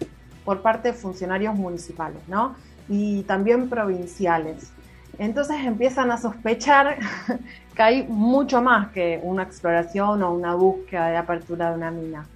por 0.43 0.61
parte 0.61 0.89
de 0.89 0.93
funcionarios 0.93 1.55
municipales, 1.55 2.21
¿no? 2.27 2.55
Y 2.89 3.23
también 3.23 3.69
provinciales. 3.69 4.71
Entonces 5.17 5.55
empiezan 5.63 6.11
a 6.11 6.17
sospechar 6.17 6.97
que 7.75 7.81
hay 7.81 8.03
mucho 8.03 8.61
más 8.61 8.89
que 8.91 9.19
una 9.23 9.43
exploración 9.43 10.21
o 10.21 10.33
una 10.33 10.53
búsqueda 10.55 11.07
de 11.07 11.17
apertura 11.17 11.69
de 11.69 11.75
una 11.77 11.89
mina. 11.91 12.27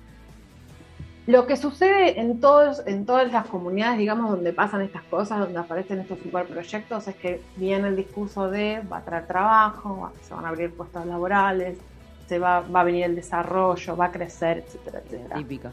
Lo 1.30 1.46
que 1.46 1.58
sucede 1.58 2.20
en, 2.20 2.40
todos, 2.40 2.82
en 2.88 3.06
todas 3.06 3.32
las 3.32 3.46
comunidades, 3.46 4.00
digamos, 4.00 4.32
donde 4.32 4.52
pasan 4.52 4.82
estas 4.82 5.04
cosas, 5.04 5.38
donde 5.40 5.60
aparecen 5.60 6.00
estos 6.00 6.18
superproyectos, 6.18 7.08
es 7.08 7.16
que 7.16 7.42
viene 7.56 7.88
el 7.90 7.96
discurso 7.96 8.50
de 8.50 8.82
va 8.92 8.98
a 8.98 9.02
traer 9.02 9.28
trabajo, 9.28 10.12
se 10.24 10.34
van 10.34 10.46
a 10.46 10.50
abrir 10.50 10.74
puestos 10.74 11.06
laborales, 11.06 11.78
se 12.28 12.40
va, 12.40 12.62
va 12.62 12.82
a 12.82 12.84
venir 12.84 13.04
el 13.06 13.16
desarrollo, 13.16 13.96
va 13.96 14.06
a 14.06 14.12
crecer, 14.12 14.64
etcétera, 14.66 15.02
etcétera. 15.06 15.36
Típica. 15.36 15.72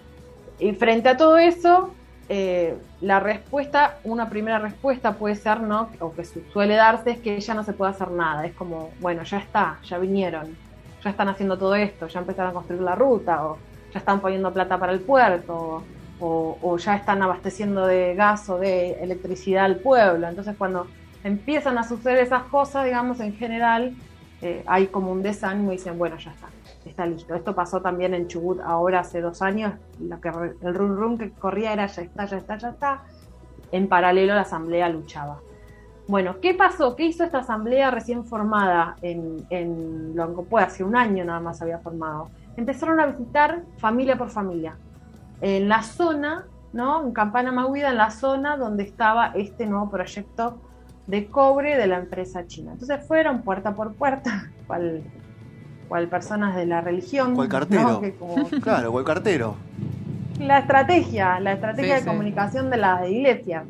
Y 0.58 0.72
frente 0.72 1.08
a 1.08 1.16
todo 1.16 1.38
eso, 1.38 1.90
eh, 2.28 2.76
la 3.00 3.20
respuesta, 3.20 3.98
una 4.04 4.28
primera 4.28 4.58
respuesta 4.58 5.12
puede 5.12 5.36
ser, 5.36 5.60
¿no? 5.62 5.88
O 6.00 6.12
que 6.12 6.24
su- 6.26 6.42
suele 6.52 6.74
darse 6.74 7.12
es 7.12 7.18
que 7.20 7.40
ya 7.40 7.54
no 7.54 7.64
se 7.64 7.72
puede 7.72 7.92
hacer 7.92 8.10
nada. 8.10 8.44
Es 8.44 8.52
como, 8.54 8.90
bueno, 9.00 9.22
ya 9.22 9.38
está, 9.38 9.78
ya 9.84 9.96
vinieron, 9.96 10.54
ya 11.02 11.08
están 11.10 11.28
haciendo 11.28 11.56
todo 11.56 11.74
esto, 11.76 12.08
ya 12.08 12.20
empezaron 12.20 12.50
a 12.50 12.54
construir 12.54 12.82
la 12.82 12.94
ruta, 12.94 13.46
o 13.46 13.56
ya 13.92 13.98
están 13.98 14.20
poniendo 14.20 14.52
plata 14.52 14.78
para 14.78 14.92
el 14.92 15.00
puerto, 15.00 15.82
o, 16.18 16.76
ya 16.78 16.96
están 16.96 17.22
abasteciendo 17.22 17.86
de 17.86 18.14
gas 18.14 18.48
o 18.48 18.58
de 18.58 18.92
electricidad 19.02 19.64
al 19.64 19.76
pueblo. 19.76 20.28
Entonces, 20.28 20.56
cuando 20.56 20.86
empiezan 21.24 21.78
a 21.78 21.84
suceder 21.84 22.18
esas 22.18 22.44
cosas, 22.44 22.84
digamos, 22.84 23.20
en 23.20 23.34
general, 23.34 23.94
eh, 24.42 24.62
hay 24.66 24.86
como 24.86 25.12
un 25.12 25.22
desánimo 25.22 25.72
y 25.72 25.76
dicen, 25.76 25.98
bueno, 25.98 26.16
ya 26.16 26.30
está, 26.30 26.48
está 26.84 27.06
listo. 27.06 27.34
Esto 27.34 27.54
pasó 27.54 27.80
también 27.80 28.14
en 28.14 28.28
Chubut 28.28 28.60
ahora 28.60 29.00
hace 29.00 29.20
dos 29.20 29.42
años, 29.42 29.74
el 30.00 30.74
run 30.74 30.96
run 30.96 31.18
que 31.18 31.30
corría 31.30 31.72
era 31.72 31.86
ya 31.86 32.02
está, 32.02 32.24
ya 32.26 32.36
está, 32.38 32.58
ya 32.58 32.68
está. 32.70 33.02
En 33.72 33.88
paralelo 33.88 34.34
la 34.34 34.42
asamblea 34.42 34.88
luchaba. 34.88 35.40
Bueno, 36.08 36.36
¿qué 36.40 36.54
pasó? 36.54 36.94
¿Qué 36.94 37.04
hizo 37.04 37.24
esta 37.24 37.38
asamblea 37.38 37.90
recién 37.90 38.24
formada 38.24 38.96
en, 39.02 39.44
en? 39.50 40.14
Hace 40.56 40.84
un 40.84 40.94
año 40.94 41.24
nada 41.24 41.40
más 41.40 41.60
había 41.60 41.78
formado. 41.78 42.30
Empezaron 42.56 43.00
a 43.00 43.06
visitar 43.06 43.62
familia 43.78 44.16
por 44.16 44.30
familia. 44.30 44.76
En 45.40 45.68
la 45.68 45.82
zona, 45.82 46.46
¿no? 46.72 47.04
En 47.04 47.12
Campana 47.12 47.52
Maguida, 47.52 47.90
en 47.90 47.96
la 47.98 48.10
zona 48.10 48.56
donde 48.56 48.82
estaba 48.84 49.32
este 49.34 49.66
nuevo 49.66 49.90
proyecto 49.90 50.58
de 51.06 51.26
cobre 51.26 51.76
de 51.76 51.86
la 51.86 51.98
empresa 51.98 52.46
china. 52.46 52.72
Entonces 52.72 53.06
fueron 53.06 53.42
puerta 53.42 53.74
por 53.74 53.94
puerta, 53.94 54.50
cual, 54.66 55.02
cual 55.88 56.08
personas 56.08 56.56
de 56.56 56.66
la 56.66 56.80
religión. 56.80 57.34
Cual 57.34 57.48
cartero. 57.48 57.82
¿no? 57.82 58.00
Que 58.00 58.14
como- 58.14 58.48
Claro, 58.62 58.98
el 58.98 59.04
cartero. 59.04 59.56
la 60.40 60.58
estrategia, 60.60 61.38
la 61.40 61.52
estrategia 61.52 61.96
Sí, 61.96 62.00
de 62.00 62.00
sí. 62.00 62.06
comunicación 62.06 62.70
de 62.70 62.76
la 62.78 63.06
iglesia. 63.06 63.64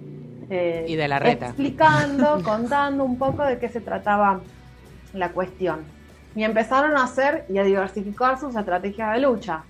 Eh, 0.48 0.86
Y 0.88 0.94
de 0.94 1.08
la 1.08 1.18
reta. 1.18 1.46
Explicando, 1.46 2.40
contando 2.44 3.02
un 3.04 3.18
poco 3.18 3.42
de 3.42 3.58
qué 3.58 3.68
se 3.68 3.80
trataba 3.80 4.40
la 5.12 5.30
cuestión. 5.30 5.80
Y 6.36 6.44
empezaron 6.44 6.96
a 6.96 7.04
hacer 7.04 7.46
y 7.48 7.58
a 7.58 7.64
diversificar 7.64 8.38
sus 8.38 8.54
estrategias 8.54 9.12
de 9.14 9.20
lucha. 9.20 9.62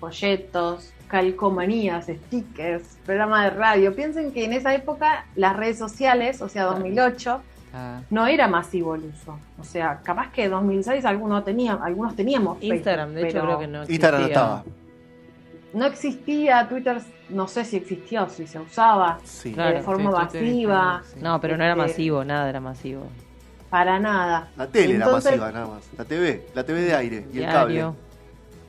Folletos, 0.00 0.92
calcomanías, 1.06 2.06
stickers, 2.06 2.98
programa 3.06 3.44
de 3.44 3.50
radio. 3.50 3.94
Piensen 3.94 4.32
que 4.32 4.44
en 4.44 4.52
esa 4.54 4.74
época 4.74 5.26
las 5.36 5.56
redes 5.56 5.78
sociales, 5.78 6.40
o 6.42 6.48
sea, 6.48 6.64
2008, 6.64 7.40
Ah. 7.74 8.00
no 8.10 8.26
era 8.26 8.48
masivo 8.48 8.94
el 8.96 9.04
uso. 9.04 9.38
O 9.58 9.64
sea, 9.64 10.00
capaz 10.02 10.30
que 10.32 10.48
2006 10.48 11.04
algunos 11.04 11.44
teníamos, 11.44 11.82
algunos 11.82 12.14
teníamos 12.16 12.58
Facebook, 12.58 12.76
Instagram, 12.76 13.14
de 13.14 13.20
hecho, 13.22 13.32
pero- 13.32 13.44
creo 13.46 13.58
que 13.60 13.66
no 13.68 13.82
existía. 13.82 13.94
Instagram 13.94 14.20
no 14.20 14.26
estaba. 14.26 14.64
no 15.74 15.86
existía, 15.86 16.68
Twitter 16.68 16.98
no 17.30 17.48
sé 17.48 17.64
si 17.64 17.76
existía 17.78 18.24
o 18.24 18.28
si 18.28 18.46
se 18.46 18.58
usaba 18.58 19.18
Sí. 19.24 19.52
Claro. 19.54 19.76
de 19.78 19.82
forma 19.82 20.10
Sí, 20.10 20.36
masiva, 20.38 21.02
sí. 21.04 21.20
No, 21.22 21.40
pero 21.40 21.56
no 21.56 21.64
era 21.64 21.72
Este, 21.74 21.82
masivo, 21.82 22.24
nada 22.24 22.48
era 22.50 22.60
masivo. 22.60 23.06
Para 23.72 23.98
nada. 23.98 24.48
La 24.54 24.66
tele 24.66 24.96
Entonces, 24.96 25.32
era 25.32 25.40
masiva 25.46 25.58
nada 25.60 25.74
más. 25.74 25.88
La 25.96 26.04
TV, 26.04 26.46
la 26.54 26.62
TV 26.64 26.80
de 26.82 26.94
aire 26.94 27.26
y 27.32 27.38
el 27.42 27.50
cable. 27.50 27.86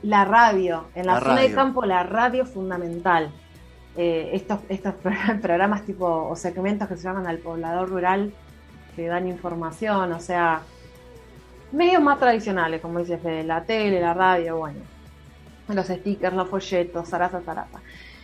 La 0.02 0.24
radio, 0.24 0.86
en 0.94 1.06
la, 1.06 1.14
La 1.14 1.20
zona 1.20 1.34
de 1.34 1.40
radio. 1.42 1.54
campo 1.56 1.84
la 1.84 2.02
radio 2.04 2.46
fundamental. 2.46 3.30
Eh, 3.98 4.30
estos, 4.32 4.60
estos 4.70 4.94
pro- 5.02 5.12
programas 5.42 5.82
tipo 5.82 6.06
o 6.28 6.34
segmentos 6.36 6.88
que 6.88 6.96
se 6.96 7.02
llaman 7.02 7.26
al 7.26 7.36
poblador 7.38 7.90
rural 7.90 8.32
que 8.96 9.06
dan 9.06 9.28
información, 9.28 10.10
o 10.12 10.20
sea, 10.20 10.62
medios 11.72 12.02
más 12.02 12.18
tradicionales, 12.18 12.80
como 12.80 13.00
dice 13.00 13.18
Fede, 13.18 13.44
la 13.44 13.62
tele, 13.64 14.00
la 14.00 14.14
radio, 14.14 14.56
bueno, 14.56 14.78
los 15.68 15.86
stickers, 15.86 16.34
los 16.34 16.48
folletos, 16.48 17.08
zaraza, 17.08 17.40
zaraza. 17.42 17.80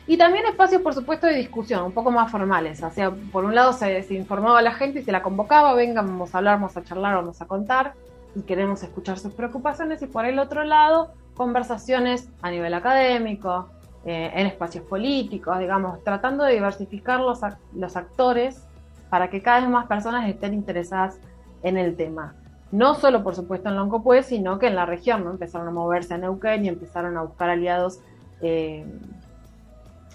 Y 0.06 0.16
también 0.16 0.46
espacios, 0.46 0.82
por 0.82 0.94
supuesto, 0.94 1.26
de 1.26 1.34
discusión, 1.34 1.84
un 1.84 1.92
poco 1.92 2.10
más 2.10 2.30
formales. 2.30 2.82
O 2.82 2.90
sea, 2.90 3.10
por 3.10 3.44
un 3.44 3.54
lado 3.54 3.72
se, 3.72 4.04
informaba 4.14 4.58
a 4.58 4.62
la 4.62 4.72
gente 4.72 5.00
y 5.00 5.02
se 5.02 5.12
la 5.12 5.22
convocaba, 5.22 5.74
vengan, 5.74 6.06
vamos 6.06 6.34
a 6.34 6.38
hablar, 6.38 6.56
vamos 6.56 6.76
a 6.76 6.82
charlar, 6.82 7.14
vamos 7.14 7.40
a 7.40 7.46
contar, 7.46 7.94
y 8.34 8.42
queremos 8.42 8.82
escuchar 8.82 9.18
sus 9.18 9.32
preocupaciones. 9.32 10.02
Y 10.02 10.06
por 10.06 10.24
el 10.24 10.38
otro 10.38 10.64
lado, 10.64 11.12
conversaciones 11.34 12.28
a 12.42 12.50
nivel 12.50 12.74
académico, 12.74 13.68
eh, 14.06 14.30
en 14.34 14.46
espacios 14.46 14.84
políticos, 14.84 15.58
digamos, 15.58 16.02
tratando 16.02 16.44
de 16.44 16.54
diversificar 16.54 17.20
los, 17.20 17.40
los 17.74 17.96
actores 17.96 18.66
para 19.10 19.28
que 19.28 19.42
cada 19.42 19.60
vez 19.60 19.68
más 19.68 19.86
personas 19.86 20.26
estén 20.26 20.54
interesadas 20.54 21.18
en 21.62 21.76
el 21.76 21.96
tema. 21.96 22.34
No 22.72 22.94
solo, 22.94 23.22
por 23.22 23.34
supuesto, 23.34 23.68
en 23.68 23.76
Loncopué, 23.76 24.22
sino 24.22 24.58
que 24.58 24.68
en 24.68 24.76
la 24.76 24.86
región, 24.86 25.24
¿no? 25.24 25.32
Empezaron 25.32 25.68
a 25.68 25.70
moverse 25.70 26.14
a 26.14 26.18
Neuquén 26.18 26.64
y 26.64 26.68
empezaron 26.68 27.16
a 27.18 27.22
buscar 27.22 27.50
aliados 27.50 28.00
eh, 28.40 28.86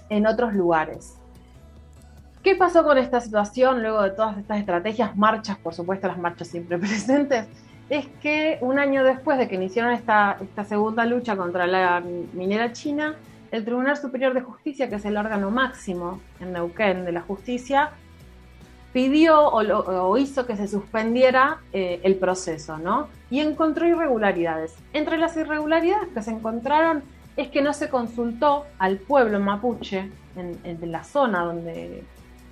en 0.09 0.27
otros 0.27 0.53
lugares. 0.53 1.17
¿Qué 2.43 2.55
pasó 2.55 2.83
con 2.83 2.97
esta 2.97 3.21
situación 3.21 3.81
luego 3.81 4.03
de 4.03 4.12
todas 4.12 4.38
estas 4.38 4.59
estrategias, 4.59 5.17
marchas, 5.17 5.57
por 5.57 5.74
supuesto, 5.74 6.07
las 6.07 6.17
marchas 6.17 6.47
siempre 6.47 6.77
presentes? 6.79 7.47
Es 7.89 8.07
que 8.21 8.57
un 8.62 8.79
año 8.79 9.03
después 9.03 9.38
de 9.38 9.47
que 9.47 9.55
iniciaron 9.55 9.93
esta, 9.93 10.38
esta 10.41 10.63
segunda 10.63 11.05
lucha 11.05 11.35
contra 11.35 11.65
la 11.67 12.03
minera 12.33 12.71
china, 12.71 13.15
el 13.51 13.63
Tribunal 13.63 13.97
Superior 13.97 14.33
de 14.33 14.41
Justicia, 14.41 14.89
que 14.89 14.95
es 14.95 15.05
el 15.05 15.17
órgano 15.17 15.50
máximo 15.50 16.19
en 16.39 16.53
Neuquén 16.53 17.05
de 17.05 17.12
la 17.12 17.21
justicia, 17.21 17.91
pidió 18.95 19.50
o, 19.50 20.17
hizo 20.17 20.45
que 20.45 20.55
se 20.55 20.67
suspendiera 20.67 21.57
eh, 21.74 22.00
el 22.03 22.15
proceso, 22.15 22.77
¿no? 22.77 23.09
Y 23.29 23.41
encontró 23.41 23.85
irregularidades. 23.85 24.74
Entre 24.93 25.17
las 25.17 25.35
irregularidades 25.35 26.07
que 26.13 26.21
se 26.21 26.31
encontraron 26.31 27.03
es 27.37 27.49
que 27.49 27.61
no 27.61 27.73
se 27.73 27.89
consultó 27.89 28.65
al 28.79 28.97
pueblo 28.97 29.39
mapuche 29.39 30.09
en, 30.35 30.91
la 30.91 31.03
zona 31.03 31.43
donde 31.43 32.03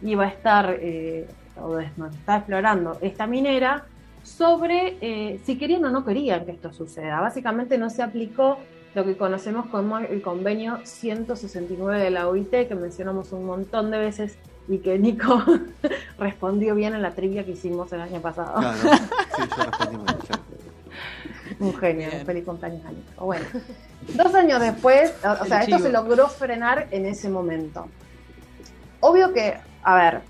iba 0.01 0.25
a 0.25 0.27
estar 0.27 0.77
eh, 0.79 1.27
o 1.59 1.69
donde 1.69 1.85
estaba 1.85 2.39
explorando 2.39 2.97
esta 3.01 3.27
minera 3.27 3.85
sobre 4.23 4.97
eh, 5.01 5.39
si 5.43 5.57
querían 5.57 5.85
o 5.85 5.89
no 5.89 6.05
querían 6.05 6.45
que 6.45 6.51
esto 6.51 6.71
suceda. 6.73 7.19
Básicamente 7.19 7.77
no 7.77 7.89
se 7.89 8.01
aplicó 8.01 8.57
lo 8.95 9.03
que 9.03 9.17
conocemos 9.17 9.65
como 9.67 9.97
el 9.97 10.21
convenio 10.21 10.79
169 10.83 11.99
de 11.99 12.09
la 12.11 12.27
OIT, 12.27 12.67
que 12.67 12.75
mencionamos 12.75 13.31
un 13.31 13.45
montón 13.45 13.91
de 13.91 13.97
veces 13.97 14.37
y 14.67 14.77
que 14.77 14.97
Nico 14.97 15.43
respondió 16.17 16.75
bien 16.75 16.93
en 16.93 17.01
la 17.01 17.11
trivia 17.11 17.43
que 17.43 17.51
hicimos 17.51 17.91
el 17.91 18.01
año 18.01 18.21
pasado. 18.21 18.59
Claro. 18.59 18.77
Sí, 19.35 19.41
yo 19.57 19.63
respondí. 19.63 20.42
Un 21.63 21.73
genio, 21.75 22.07
Bien. 22.09 22.19
un 22.19 22.25
feliz 22.25 22.45
cumpleaños. 22.45 22.81
Bueno, 23.17 23.45
dos 24.15 24.35
años 24.35 24.59
después, 24.59 25.13
o, 25.23 25.43
o 25.43 25.45
sea, 25.45 25.61
esto 25.63 25.79
se 25.79 25.89
logró 25.89 26.27
frenar 26.27 26.87
en 26.91 27.05
ese 27.05 27.29
momento. 27.29 27.87
Obvio 28.99 29.33
que, 29.33 29.55
a 29.81 29.95
ver, 29.95 30.21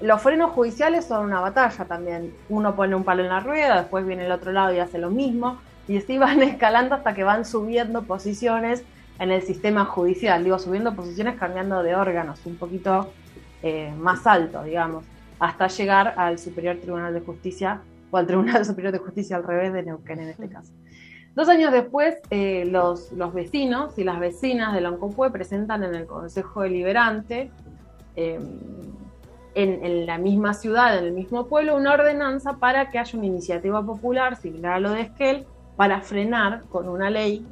los 0.00 0.22
frenos 0.22 0.52
judiciales 0.52 1.06
son 1.06 1.24
una 1.24 1.40
batalla 1.40 1.84
también. 1.86 2.34
Uno 2.48 2.76
pone 2.76 2.94
un 2.94 3.04
palo 3.04 3.22
en 3.22 3.30
la 3.30 3.40
rueda, 3.40 3.80
después 3.80 4.06
viene 4.06 4.26
el 4.26 4.32
otro 4.32 4.52
lado 4.52 4.72
y 4.72 4.78
hace 4.78 4.98
lo 4.98 5.10
mismo, 5.10 5.58
y 5.88 5.96
así 5.96 6.18
van 6.18 6.42
escalando 6.42 6.94
hasta 6.94 7.14
que 7.14 7.24
van 7.24 7.44
subiendo 7.44 8.02
posiciones 8.02 8.84
en 9.18 9.32
el 9.32 9.42
sistema 9.42 9.86
judicial. 9.86 10.44
Digo, 10.44 10.58
subiendo 10.58 10.94
posiciones 10.94 11.36
cambiando 11.36 11.82
de 11.82 11.96
órganos, 11.96 12.38
un 12.44 12.56
poquito 12.56 13.10
eh, 13.62 13.92
más 13.98 14.26
alto, 14.26 14.62
digamos, 14.62 15.04
hasta 15.38 15.66
llegar 15.68 16.14
al 16.16 16.38
Superior 16.38 16.76
Tribunal 16.76 17.12
de 17.14 17.20
Justicia 17.20 17.80
o 18.10 18.16
al 18.16 18.26
Tribunal 18.26 18.64
Superior 18.64 18.92
de 18.92 18.98
Justicia 18.98 19.36
al 19.36 19.44
revés 19.44 19.72
de 19.72 19.82
Neuquén 19.82 20.20
en 20.20 20.28
este 20.28 20.48
caso. 20.48 20.72
Dos 21.34 21.48
años 21.48 21.70
después, 21.70 22.16
eh, 22.30 22.64
los, 22.64 23.12
los 23.12 23.34
vecinos 23.34 23.98
y 23.98 24.04
las 24.04 24.18
vecinas 24.18 24.72
de 24.72 24.80
Loncopué 24.80 25.30
presentan 25.30 25.84
en 25.84 25.94
el 25.94 26.06
Consejo 26.06 26.62
Deliberante, 26.62 27.50
eh, 28.16 28.40
en, 29.54 29.84
en 29.84 30.06
la 30.06 30.18
misma 30.18 30.54
ciudad, 30.54 30.98
en 30.98 31.04
el 31.04 31.12
mismo 31.12 31.46
pueblo, 31.46 31.76
una 31.76 31.92
ordenanza 31.92 32.54
para 32.54 32.90
que 32.90 32.98
haya 32.98 33.18
una 33.18 33.26
iniciativa 33.26 33.84
popular 33.84 34.36
similar 34.36 34.74
a 34.74 34.80
lo 34.80 34.90
de 34.90 35.02
Esquel 35.02 35.46
para 35.76 36.00
frenar 36.00 36.62
con 36.70 36.88
una 36.88 37.10
ley 37.10 37.46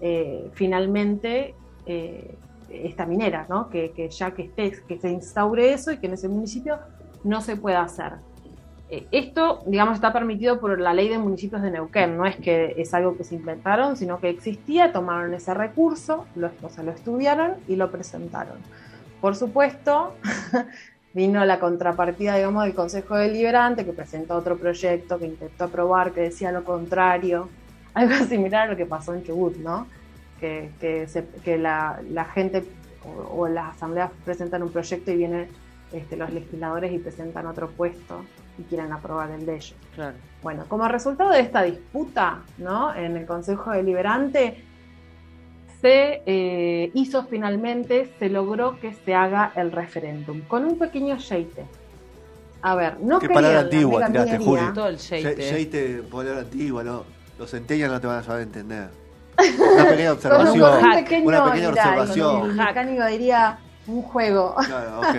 eh, 0.00 0.50
finalmente 0.52 1.54
eh, 1.86 2.36
esta 2.68 3.06
minera, 3.06 3.46
¿no? 3.48 3.70
Que, 3.70 3.92
que 3.92 4.08
ya 4.10 4.32
que 4.32 4.42
esté, 4.42 4.72
que 4.86 4.98
se 4.98 5.10
instaure 5.10 5.72
eso 5.72 5.92
y 5.92 5.98
que 5.98 6.06
en 6.06 6.14
ese 6.14 6.28
municipio 6.28 6.78
no 7.22 7.40
se 7.40 7.56
pueda 7.56 7.82
hacer. 7.82 8.14
Eh, 8.94 9.08
esto, 9.10 9.64
digamos, 9.66 9.96
está 9.96 10.12
permitido 10.12 10.60
por 10.60 10.78
la 10.78 10.94
ley 10.94 11.08
de 11.08 11.18
municipios 11.18 11.62
de 11.62 11.72
Neuquén, 11.72 12.16
no 12.16 12.26
es 12.26 12.36
que 12.36 12.74
es 12.76 12.94
algo 12.94 13.16
que 13.16 13.24
se 13.24 13.34
inventaron, 13.34 13.96
sino 13.96 14.20
que 14.20 14.28
existía, 14.28 14.92
tomaron 14.92 15.34
ese 15.34 15.52
recurso, 15.52 16.26
lo, 16.36 16.50
o 16.62 16.68
sea, 16.68 16.84
lo 16.84 16.92
estudiaron 16.92 17.54
y 17.66 17.74
lo 17.74 17.90
presentaron. 17.90 18.56
Por 19.20 19.34
supuesto, 19.34 20.14
vino 21.12 21.44
la 21.44 21.58
contrapartida, 21.58 22.36
digamos, 22.36 22.62
del 22.64 22.74
Consejo 22.74 23.16
Deliberante, 23.16 23.84
que 23.84 23.92
presentó 23.92 24.36
otro 24.36 24.56
proyecto, 24.58 25.18
que 25.18 25.26
intentó 25.26 25.64
aprobar, 25.64 26.12
que 26.12 26.20
decía 26.20 26.52
lo 26.52 26.62
contrario, 26.62 27.48
algo 27.94 28.14
similar 28.26 28.68
a 28.68 28.70
lo 28.70 28.76
que 28.76 28.86
pasó 28.86 29.12
en 29.12 29.24
Chubut, 29.24 29.56
¿no? 29.56 29.88
Que, 30.38 30.70
que, 30.80 31.08
se- 31.08 31.26
que 31.44 31.58
la, 31.58 31.98
gente 32.32 32.62
o, 33.32 33.48
las 33.48 33.74
asambleas 33.74 34.12
presentan 34.24 34.62
un 34.62 34.70
proyecto 34.70 35.10
y 35.10 35.16
vienen 35.16 35.48
este, 35.94 36.16
los 36.16 36.32
legisladores 36.32 36.92
y 36.92 36.98
presentan 36.98 37.46
otro 37.46 37.70
puesto 37.70 38.24
y 38.58 38.62
quieren 38.64 38.92
aprobar 38.92 39.30
el 39.30 39.46
de 39.46 39.56
ellos. 39.56 39.74
Claro. 39.94 40.16
Bueno, 40.42 40.64
como 40.68 40.86
resultado 40.88 41.30
de 41.30 41.40
esta 41.40 41.62
disputa 41.62 42.42
¿no? 42.58 42.94
en 42.94 43.16
el 43.16 43.26
Consejo 43.26 43.70
Deliberante, 43.70 44.64
se 45.80 46.22
eh, 46.24 46.90
hizo 46.94 47.24
finalmente, 47.26 48.12
se 48.18 48.28
logró 48.30 48.80
que 48.80 48.94
se 48.94 49.14
haga 49.14 49.52
el 49.54 49.70
referéndum, 49.70 50.40
con 50.42 50.64
un 50.64 50.78
pequeño 50.78 51.16
yeite. 51.18 51.66
A 52.62 52.74
ver, 52.74 52.98
no 53.00 53.18
Qué 53.18 53.28
palabra 53.28 53.58
la 53.58 53.64
antigua 53.64 54.06
tiraste, 54.06 54.38
minería. 54.38 54.62
Juli. 54.62 54.74
Todo 54.74 54.88
el. 54.88 54.96
Sheite, 54.96 56.02
palabra 56.10 56.40
antigua, 56.40 56.82
¿no? 56.82 57.04
Los 57.38 57.50
centenias 57.50 57.90
no 57.90 58.00
te 58.00 58.06
van 58.06 58.18
a 58.20 58.22
saber 58.22 58.44
entender. 58.44 58.88
Una 59.74 59.84
pequeña 59.90 60.12
observación. 60.12 60.84
un 60.84 60.92
pequeño, 60.94 61.26
Una 61.26 61.44
pequeña 61.44 61.70
mirá, 61.70 61.82
observación. 61.82 62.50
el 62.50 62.56
mecánico 62.56 63.06
diría 63.06 63.58
un 63.86 64.02
juego. 64.02 64.54
Claro, 64.64 65.00
ok. 65.00 65.16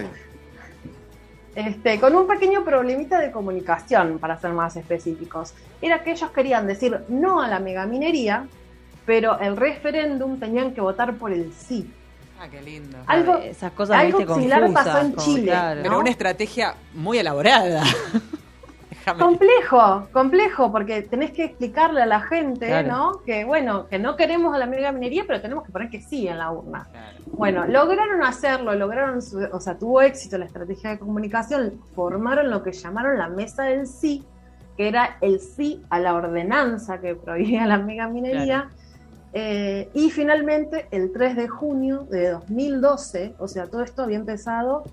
Este, 1.55 1.99
con 2.01 2.13
un 2.15 2.27
pequeño 2.27 2.65
problemita 2.65 3.19
de 3.19 3.31
comunicación, 3.31 4.19
para 4.19 4.37
ser 4.39 4.51
más 4.51 4.75
específicos. 4.75 5.53
Era 5.81 6.03
que 6.03 6.11
ellos 6.11 6.29
querían 6.31 6.67
decir 6.67 6.99
no 7.07 7.41
a 7.41 7.47
la 7.47 7.59
megaminería, 7.59 8.45
pero 9.05 9.39
el 9.39 9.55
referéndum 9.55 10.37
tenían 10.39 10.73
que 10.73 10.81
votar 10.81 11.15
por 11.15 11.31
el 11.31 11.53
sí. 11.53 11.89
Ah, 12.39 12.47
qué 12.51 12.61
lindo. 12.61 12.97
Algo- 13.07 13.37
Esas 13.37 13.71
cosas, 13.71 13.97
algo 13.97 14.35
similar 14.35 14.69
pasó 14.73 14.99
en 14.99 15.11
como, 15.13 15.23
Chile, 15.25 15.43
claro. 15.51 15.81
Pero 15.83 15.99
una 15.99 16.09
estrategia 16.09 16.75
muy 16.93 17.17
elaborada. 17.19 17.83
Déjame. 19.05 19.19
Complejo, 19.19 20.07
complejo, 20.11 20.71
porque 20.71 21.03
tenés 21.03 21.31
que 21.31 21.43
explicarle 21.45 22.01
a 22.01 22.05
la 22.07 22.21
gente, 22.21 22.65
Claro. 22.67 22.87
¿no? 22.87 23.21
Que 23.23 23.45
bueno, 23.45 23.85
que 23.87 23.99
no 23.99 24.15
queremos 24.15 24.55
a 24.55 24.57
la 24.57 24.65
megaminería, 24.65 25.25
pero 25.27 25.41
tenemos 25.41 25.63
que 25.63 25.71
poner 25.71 25.89
que 25.89 26.01
sí 26.01 26.27
en 26.27 26.39
la 26.39 26.51
urna. 26.51 26.87
Claro. 26.91 27.17
Bueno, 27.27 27.65
lograron 27.67 28.23
hacerlo, 28.23 28.73
lograron, 28.73 29.21
su- 29.21 29.47
o 29.51 29.59
sea, 29.59 29.77
tuvo 29.77 30.01
éxito 30.01 30.37
la 30.39 30.45
estrategia 30.45 30.89
de 30.89 30.97
comunicación, 30.99 31.73
formaron 31.93 32.49
lo 32.49 32.63
que 32.63 32.71
llamaron 32.71 33.17
la 33.19 33.27
mesa 33.29 33.63
del 33.63 33.85
sí, 33.85 34.23
que 34.75 34.87
era 34.87 35.17
el 35.21 35.39
sí 35.39 35.83
a 35.89 35.99
la 35.99 36.15
ordenanza 36.15 36.99
que 36.99 37.13
prohibía 37.15 37.65
la 37.67 37.77
megaminería. 37.77 38.69
Eh, 39.33 39.89
y 39.93 40.09
finalmente, 40.11 40.87
el 40.91 41.11
3 41.11 41.35
de 41.35 41.47
junio 41.47 42.07
de 42.09 42.29
2012, 42.31 43.35
o 43.37 43.47
sea, 43.47 43.67
todo 43.67 43.83
esto 43.83 44.01
había 44.01 44.17
empezado 44.17 44.83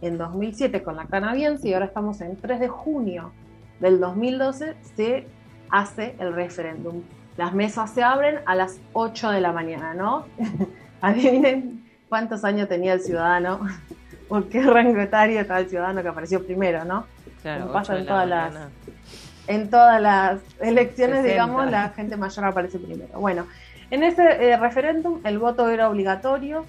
en 0.00 0.16
2007 0.16 0.82
con 0.84 0.96
la 0.96 1.04
canadiense 1.06 1.68
y 1.68 1.74
ahora 1.74 1.86
estamos 1.86 2.20
en 2.20 2.36
3 2.36 2.60
de 2.60 2.68
junio 2.68 3.32
del 3.80 4.00
2012, 4.00 4.76
se 4.96 5.26
hace 5.70 6.14
el 6.18 6.32
referéndum. 6.32 7.02
Las 7.36 7.54
mesas 7.54 7.90
se 7.90 8.02
abren 8.02 8.40
a 8.46 8.54
las 8.54 8.80
8 8.92 9.30
de 9.30 9.40
la 9.40 9.52
mañana, 9.52 9.94
¿no? 9.94 10.26
Adivinen 11.00 11.84
cuántos 12.08 12.44
años 12.44 12.68
tenía 12.68 12.94
el 12.94 13.00
ciudadano, 13.00 13.60
por 14.28 14.48
qué 14.48 14.62
rango 14.62 15.00
etario 15.00 15.40
estaba 15.40 15.60
el 15.60 15.68
ciudadano 15.68 16.02
que 16.02 16.08
apareció 16.08 16.44
primero, 16.44 16.84
¿no? 16.84 17.06
Claro, 17.42 17.62
como 17.62 17.72
pasa 17.74 17.96
en 17.96 18.06
la 18.06 18.12
todas 18.12 18.28
las-. 18.28 18.54
En 19.46 19.70
todas 19.70 20.02
las 20.02 20.40
elecciones, 20.60 21.22
60. 21.22 21.32
digamos, 21.32 21.70
la 21.70 21.88
gente 21.90 22.18
mayor 22.18 22.44
aparece 22.44 22.78
primero. 22.78 23.18
Bueno, 23.18 23.46
en 23.90 24.02
ese 24.02 24.22
eh, 24.22 24.56
referéndum 24.58 25.20
el 25.24 25.38
voto 25.38 25.70
era 25.70 25.88
obligatorio. 25.88 26.66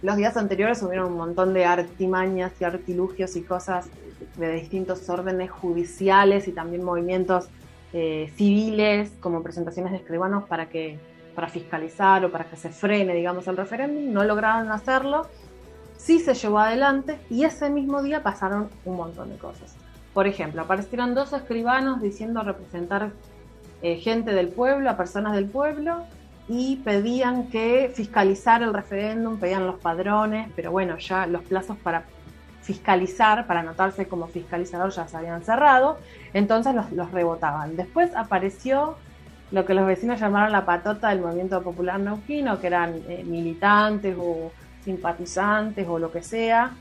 Los 0.00 0.16
días 0.16 0.36
anteriores 0.38 0.82
hubieron 0.82 1.12
un 1.12 1.18
montón 1.18 1.52
de 1.52 1.66
artimañas 1.66 2.52
y 2.58 2.64
artilugios 2.64 3.36
y 3.36 3.42
cosas 3.42 3.88
de 4.36 4.52
distintos 4.52 5.08
órdenes 5.08 5.50
judiciales 5.50 6.48
y 6.48 6.52
también 6.52 6.82
movimientos 6.84 7.48
eh, 7.92 8.32
civiles, 8.36 9.12
como 9.20 9.42
presentaciones 9.42 9.92
de 9.92 9.98
escribanos 9.98 10.44
para 10.44 10.68
que 10.68 10.98
para 11.34 11.48
fiscalizar 11.48 12.24
o 12.24 12.30
para 12.30 12.44
que 12.44 12.56
se 12.56 12.70
frene, 12.70 13.14
digamos, 13.14 13.46
el 13.48 13.56
referéndum. 13.56 14.12
No 14.12 14.24
lograron 14.24 14.70
hacerlo. 14.70 15.26
Sí 15.96 16.20
se 16.20 16.34
llevó 16.34 16.60
adelante 16.60 17.18
y 17.28 17.44
ese 17.44 17.70
mismo 17.70 18.02
día 18.02 18.22
pasaron 18.22 18.68
un 18.84 18.96
montón 18.96 19.30
de 19.30 19.36
cosas. 19.36 19.76
Por 20.12 20.26
ejemplo, 20.26 20.62
aparecieron 20.62 21.14
dos 21.14 21.32
escribanos 21.32 22.00
diciendo 22.00 22.42
representar 22.42 23.10
eh, 23.82 23.96
gente 23.96 24.32
del 24.32 24.48
pueblo, 24.48 24.90
a 24.90 24.96
personas 24.96 25.34
del 25.34 25.46
pueblo, 25.46 26.04
y 26.48 26.76
pedían 26.76 27.48
que 27.48 27.90
fiscalizar 27.94 28.62
el 28.62 28.72
referéndum, 28.74 29.38
pedían 29.38 29.66
los 29.66 29.78
padrones, 29.78 30.50
pero 30.54 30.70
bueno, 30.70 30.98
ya 30.98 31.26
los 31.26 31.42
plazos 31.42 31.76
para 31.78 32.04
fiscalizar, 32.64 33.46
para 33.46 33.60
anotarse 33.60 34.08
como 34.08 34.26
fiscalizador 34.26 34.90
ya 34.90 35.06
se 35.06 35.16
habían 35.18 35.42
cerrado, 35.42 35.98
entonces 36.32 36.74
los, 36.74 36.90
los 36.92 37.10
rebotaban. 37.12 37.76
Después 37.76 38.10
apareció 38.16 38.96
lo 39.52 39.66
que 39.66 39.74
los 39.74 39.86
vecinos 39.86 40.18
llamaron 40.18 40.50
la 40.50 40.64
patota 40.64 41.10
del 41.10 41.20
movimiento 41.20 41.62
popular 41.62 42.00
neuquino, 42.00 42.58
que 42.60 42.66
eran 42.66 42.94
eh, 43.06 43.22
militantes 43.24 44.16
o 44.18 44.50
simpatizantes 44.82 45.86
o 45.88 45.98
lo 45.98 46.10
que 46.10 46.22
sea 46.22 46.72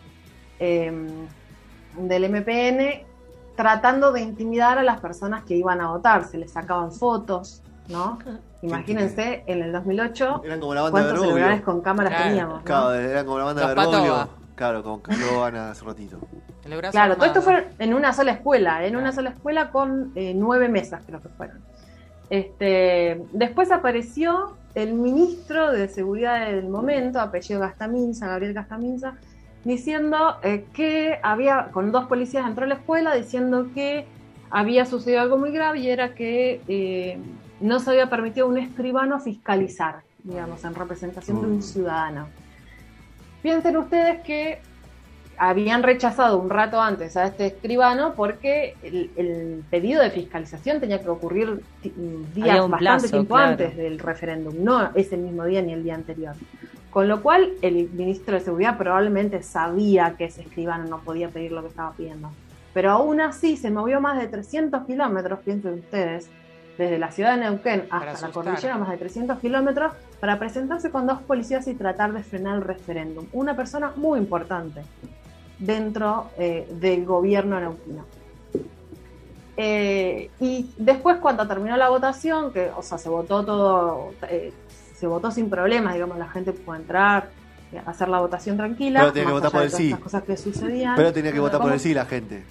eh, 0.59 0.91
del 1.97 2.29
MPN, 2.29 3.05
tratando 3.55 4.11
de 4.13 4.21
intimidar 4.21 4.77
a 4.79 4.83
las 4.83 4.99
personas 5.01 5.43
que 5.43 5.55
iban 5.55 5.81
a 5.81 5.89
votar, 5.89 6.25
se 6.25 6.37
les 6.37 6.51
sacaban 6.51 6.91
fotos, 6.91 7.61
¿no? 7.89 8.19
Imagínense, 8.61 9.43
en 9.45 9.61
el 9.61 9.73
2008, 9.73 10.41
Eran 10.45 10.59
como 10.61 10.73
la 10.73 10.83
banda 10.83 10.99
de 10.99 11.05
cuántos 11.05 11.27
celulares 11.27 11.61
con 11.61 11.81
cámaras 11.81 12.13
Claro. 12.13 12.29
teníamos, 12.29 12.57
¿no? 12.59 12.63
Claro, 12.63 12.93
eran 12.93 13.25
como 13.25 13.37
la 13.39 13.43
banda 13.43 13.67
de. 13.67 14.42
Claro, 14.63 14.81
con 14.81 15.01
Caloana 15.01 15.71
hace 15.71 15.83
ratito. 15.83 16.19
El 16.63 16.77
brazo 16.77 16.93
Claro, 16.93 17.15
todo 17.17 17.25
esto 17.25 17.41
fue 17.41 17.67
en 17.79 17.93
una 17.93 18.13
sola 18.13 18.31
escuela, 18.31 18.77
en 18.85 18.91
Claro. 18.91 18.99
una 18.99 19.11
sola 19.11 19.31
escuela 19.31 19.71
con 19.71 20.13
eh, 20.15 20.33
nueve 20.33 20.69
mesas 20.69 21.03
creo 21.05 21.21
que 21.21 21.27
fueron. 21.27 21.57
Este, 22.29 23.21
después 23.33 23.73
apareció 23.73 24.55
el 24.73 24.93
ministro 24.93 25.69
de 25.73 25.89
Seguridad 25.89 26.45
del 26.49 26.69
momento, 26.69 27.19
apellido 27.19 27.59
Gastaminza, 27.59 28.27
Gabriel 28.27 28.53
Gastaminza, 28.53 29.15
diciendo 29.65 30.37
eh, 30.43 30.63
que 30.71 31.19
había, 31.21 31.67
con 31.73 31.91
dos 31.91 32.05
policías 32.05 32.47
entró 32.47 32.63
a 32.63 32.67
la 32.69 32.75
escuela, 32.75 33.13
diciendo 33.15 33.67
que 33.75 34.05
había 34.49 34.85
sucedido 34.85 35.19
algo 35.19 35.37
muy 35.37 35.51
grave 35.51 35.79
y 35.79 35.89
era 35.89 36.15
que 36.15 36.61
eh, 36.69 37.17
no 37.59 37.79
se 37.81 37.89
había 37.89 38.09
permitido 38.09 38.45
a 38.45 38.49
un 38.49 38.59
escribano 38.59 39.19
fiscalizar, 39.19 40.03
digamos, 40.23 40.63
en 40.63 40.73
representación 40.73 41.41
de 41.41 41.47
Mm. 41.47 41.51
un 41.51 41.61
ciudadano. 41.61 42.27
Piensen 43.43 43.77
ustedes 43.77 44.21
que 44.21 44.59
habían 45.37 45.83
rechazado 45.83 46.39
un 46.39 46.49
rato 46.49 46.79
antes 46.79 47.17
a 47.17 47.25
este 47.25 47.47
escribano 47.47 48.13
porque 48.15 48.75
el, 48.81 49.11
el 49.17 49.63
pedido 49.69 50.01
de 50.01 50.09
fiscalización 50.09 50.79
tenía 50.79 51.01
que 51.01 51.09
ocurrir 51.09 51.61
días 52.33 52.69
bastante 52.69 52.77
plazo, 52.77 53.09
tiempo 53.09 53.35
claro. 53.35 53.51
antes 53.51 53.75
del 53.77 53.99
referéndum, 53.99 54.55
no 54.63 54.91
ese 54.95 55.17
mismo 55.17 55.45
día 55.45 55.61
ni 55.61 55.73
el 55.73 55.83
día 55.83 55.95
anterior. 55.95 56.35
Con 56.89 57.07
lo 57.07 57.21
cual, 57.21 57.51
el 57.61 57.89
ministro 57.89 58.35
de 58.35 58.41
Seguridad 58.41 58.77
probablemente 58.77 59.41
sabía 59.43 60.15
que 60.15 60.25
ese 60.25 60.41
escribano 60.41 60.85
no 60.85 60.99
podía 60.99 61.27
pedir 61.27 61.51
lo 61.51 61.61
que 61.63 61.69
estaba 61.69 61.91
pidiendo. 61.93 62.31
Pero 62.73 62.91
aún 62.91 63.19
así 63.19 63.57
se 63.57 63.71
movió 63.71 63.99
más 63.99 64.19
de 64.19 64.27
300 64.27 64.85
kilómetros, 64.85 65.39
piensen 65.39 65.73
ustedes, 65.73 66.29
desde 66.77 66.97
la 66.97 67.11
ciudad 67.11 67.35
de 67.35 67.41
Neuquén 67.41 67.87
hasta 67.89 68.27
la 68.27 68.33
cordillera, 68.33 68.77
más 68.77 68.89
de 68.89 68.97
300 68.97 69.39
kilómetros, 69.39 69.93
para 70.23 70.39
presentarse 70.39 70.89
con 70.89 71.05
dos 71.05 71.21
policías 71.23 71.67
y 71.67 71.73
tratar 71.73 72.13
de 72.13 72.23
frenar 72.23 72.55
el 72.55 72.61
referéndum. 72.61 73.25
Una 73.33 73.57
persona 73.57 73.91
muy 73.97 74.17
importante 74.17 74.83
dentro 75.59 76.29
eh, 76.37 76.65
del 76.79 77.03
gobierno 77.03 77.59
neuquino. 77.59 78.05
Eh, 79.57 80.29
y 80.39 80.69
después 80.77 81.17
cuando 81.17 81.45
terminó 81.45 81.75
la 81.75 81.89
votación, 81.89 82.53
que 82.53 82.71
o 82.73 82.81
sea, 82.81 82.97
se 82.97 83.09
votó 83.09 83.43
todo, 83.43 84.11
eh, 84.29 84.53
se 84.95 85.07
votó 85.07 85.29
sin 85.29 85.49
problemas, 85.49 85.93
digamos, 85.95 86.17
la 86.17 86.29
gente 86.29 86.53
pudo 86.53 86.75
entrar, 86.77 87.27
eh, 87.73 87.81
hacer 87.85 88.07
la 88.07 88.21
votación 88.21 88.55
tranquila, 88.55 89.01
Pero 89.01 89.11
tenía 89.11 89.27
que 89.27 89.33
votar 89.33 89.51
por 89.51 89.63
el 89.63 89.71
sí. 89.71 89.87
estas 89.87 89.99
cosas 89.99 90.23
que 90.23 90.37
sucedían. 90.37 90.95
Pero 90.95 91.11
tenía 91.11 91.33
que 91.33 91.39
votar 91.41 91.59
por 91.59 91.73
el 91.73 91.81
sí 91.81 91.93
la 91.93 92.05
gente. 92.05 92.45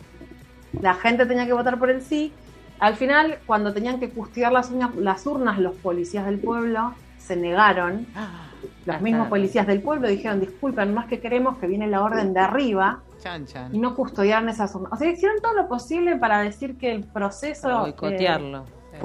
La 0.79 0.93
gente 0.93 1.25
tenía 1.25 1.47
que 1.47 1.55
votar 1.55 1.79
por 1.79 1.89
el 1.89 2.03
sí. 2.03 2.35
Al 2.81 2.97
final, 2.97 3.39
cuando 3.47 3.73
tenían 3.73 3.99
que 3.99 4.11
custodiar 4.11 4.53
las, 4.53 4.71
uñas- 4.71 4.95
las 4.97 5.25
urnas, 5.27 5.59
los 5.59 5.75
policías 5.77 6.27
del 6.27 6.39
pueblo 6.39 6.93
se 7.23 7.37
negaron. 7.37 8.07
Los 8.87 9.01
mismos 9.01 9.29
policías 9.29 9.67
del 9.67 9.81
pueblo 9.81 10.09
dijeron, 10.09 10.41
disculpen, 10.41 10.93
más 10.93 11.07
que 11.07 11.21
queremos 11.21 11.59
que 11.59 11.69
viene 11.69 11.87
la 11.87 12.03
orden 12.03 12.35
de 12.35 12.41
arriba 12.41 13.01
Chan, 13.21 13.47
chan. 13.47 13.75
y 13.75 13.79
no 13.79 13.95
custodiaron 13.95 14.49
esas 14.49 14.75
urnas. 14.75 14.93
O 14.93 14.97
sea, 14.97 15.09
hicieron 15.09 15.41
todo 15.41 15.55
lo 15.55 15.69
posible 15.69 16.17
para 16.17 16.41
decir 16.41 16.77
que 16.77 16.93
el 16.93 17.05
proceso... 17.05 17.87
Eh, 17.87 17.95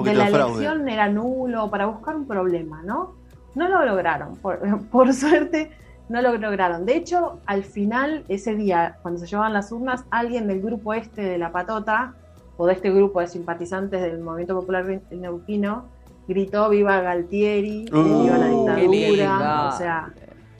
de 0.04 0.14
la 0.14 0.26
fraude. 0.26 0.66
elección 0.66 0.88
era 0.88 1.08
nulo, 1.08 1.70
para 1.70 1.86
buscar 1.86 2.16
un 2.16 2.26
problema, 2.26 2.82
¿no? 2.82 3.14
No 3.54 3.68
lo 3.68 3.84
lograron, 3.84 4.36
por, 4.36 4.60
por 4.90 5.14
suerte 5.14 5.70
no 6.08 6.22
lo 6.22 6.36
lograron. 6.36 6.84
De 6.84 6.96
hecho, 6.96 7.40
al 7.46 7.64
final, 7.64 8.24
ese 8.28 8.54
día, 8.54 8.98
cuando 9.02 9.20
se 9.20 9.26
llevaban 9.26 9.52
las 9.52 9.72
urnas, 9.72 10.04
alguien 10.10 10.46
del 10.46 10.60
grupo 10.60 10.94
este 10.94 11.22
de 11.22 11.38
la 11.38 11.52
patota, 11.52 12.14
o 12.56 12.66
de 12.66 12.72
este 12.72 12.90
grupo 12.90 13.20
de 13.20 13.28
simpatizantes 13.28 14.02
del 14.02 14.18
Movimiento 14.18 14.58
Popular 14.58 14.84
Neuquino, 15.10 15.86
gritó 16.28 16.68
viva 16.68 17.00
Galtieri, 17.00 17.86
Uh, 17.92 18.22
viva 18.22 18.38
la 18.38 18.74
qué 18.76 18.82
lindo. 18.82 18.92
dictadura, 18.92 19.68
o 19.74 19.78
sea, 19.78 20.12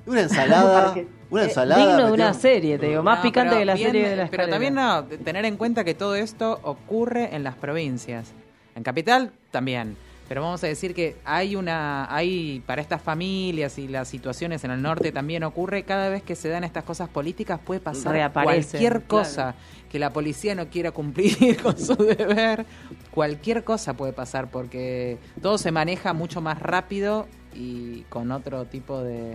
Una 0.07 0.21
ensalada. 0.23 0.95
Una 1.31 1.43
digno 1.43 2.07
de 2.07 2.13
una 2.13 2.33
serie, 2.33 2.79
te 2.79 2.87
digo, 2.89 3.03
más 3.03 3.19
No, 3.19 3.23
picante 3.23 3.59
que 3.59 3.65
la 3.67 3.75
bien- 3.75 3.89
serie 3.93 4.09
de 4.09 4.17
la 4.17 4.29
Pero 4.29 4.49
también 4.49 4.75
no, 4.75 5.05
tener 5.05 5.45
en 5.45 5.59
cuenta 5.59 5.85
que 5.85 5.93
todo 5.93 6.15
esto 6.15 6.59
ocurre 6.63 7.37
en 7.37 7.45
las 7.45 7.55
provincias. 7.55 8.33
En 8.75 8.83
Capital 8.83 9.33
también. 9.51 9.95
Pero 10.29 10.43
vamos 10.43 10.63
a 10.63 10.67
decir 10.67 10.95
que 10.95 11.17
hay 11.25 11.57
una, 11.57 12.15
hay 12.15 12.63
para 12.67 12.83
estas 12.83 13.01
familias 13.01 13.79
y 13.79 13.89
las 13.89 14.09
situaciones 14.09 14.63
en 14.63 14.71
el 14.71 14.83
norte 14.83 15.11
también 15.11 15.43
ocurre 15.43 15.85
cada 15.85 16.11
vez 16.11 16.23
que 16.23 16.37
se 16.37 16.51
dan 16.51 16.65
estas 16.65 16.85
cosas 16.85 17.09
políticas 17.09 17.59
puede 17.65 17.81
pasar 17.81 18.31
cualquier 18.33 19.03
claro. 19.03 19.09
cosa 19.09 19.55
que 19.91 19.99
la 19.99 20.13
policía 20.13 20.55
no 20.55 20.69
quiera 20.69 20.91
cumplir 20.91 21.57
con 21.63 21.79
su 21.79 21.95
deber, 21.97 22.67
cualquier 23.11 23.65
cosa 23.65 23.95
puede 23.95 24.13
pasar 24.13 24.51
porque 24.51 25.19
todo 25.41 25.57
se 25.57 25.73
maneja 25.73 26.13
mucho 26.13 26.43
más 26.43 26.61
rápido 26.61 27.27
y 27.55 28.03
con 28.11 28.31
otro 28.31 28.67
tipo 28.67 29.01
de 29.03 29.35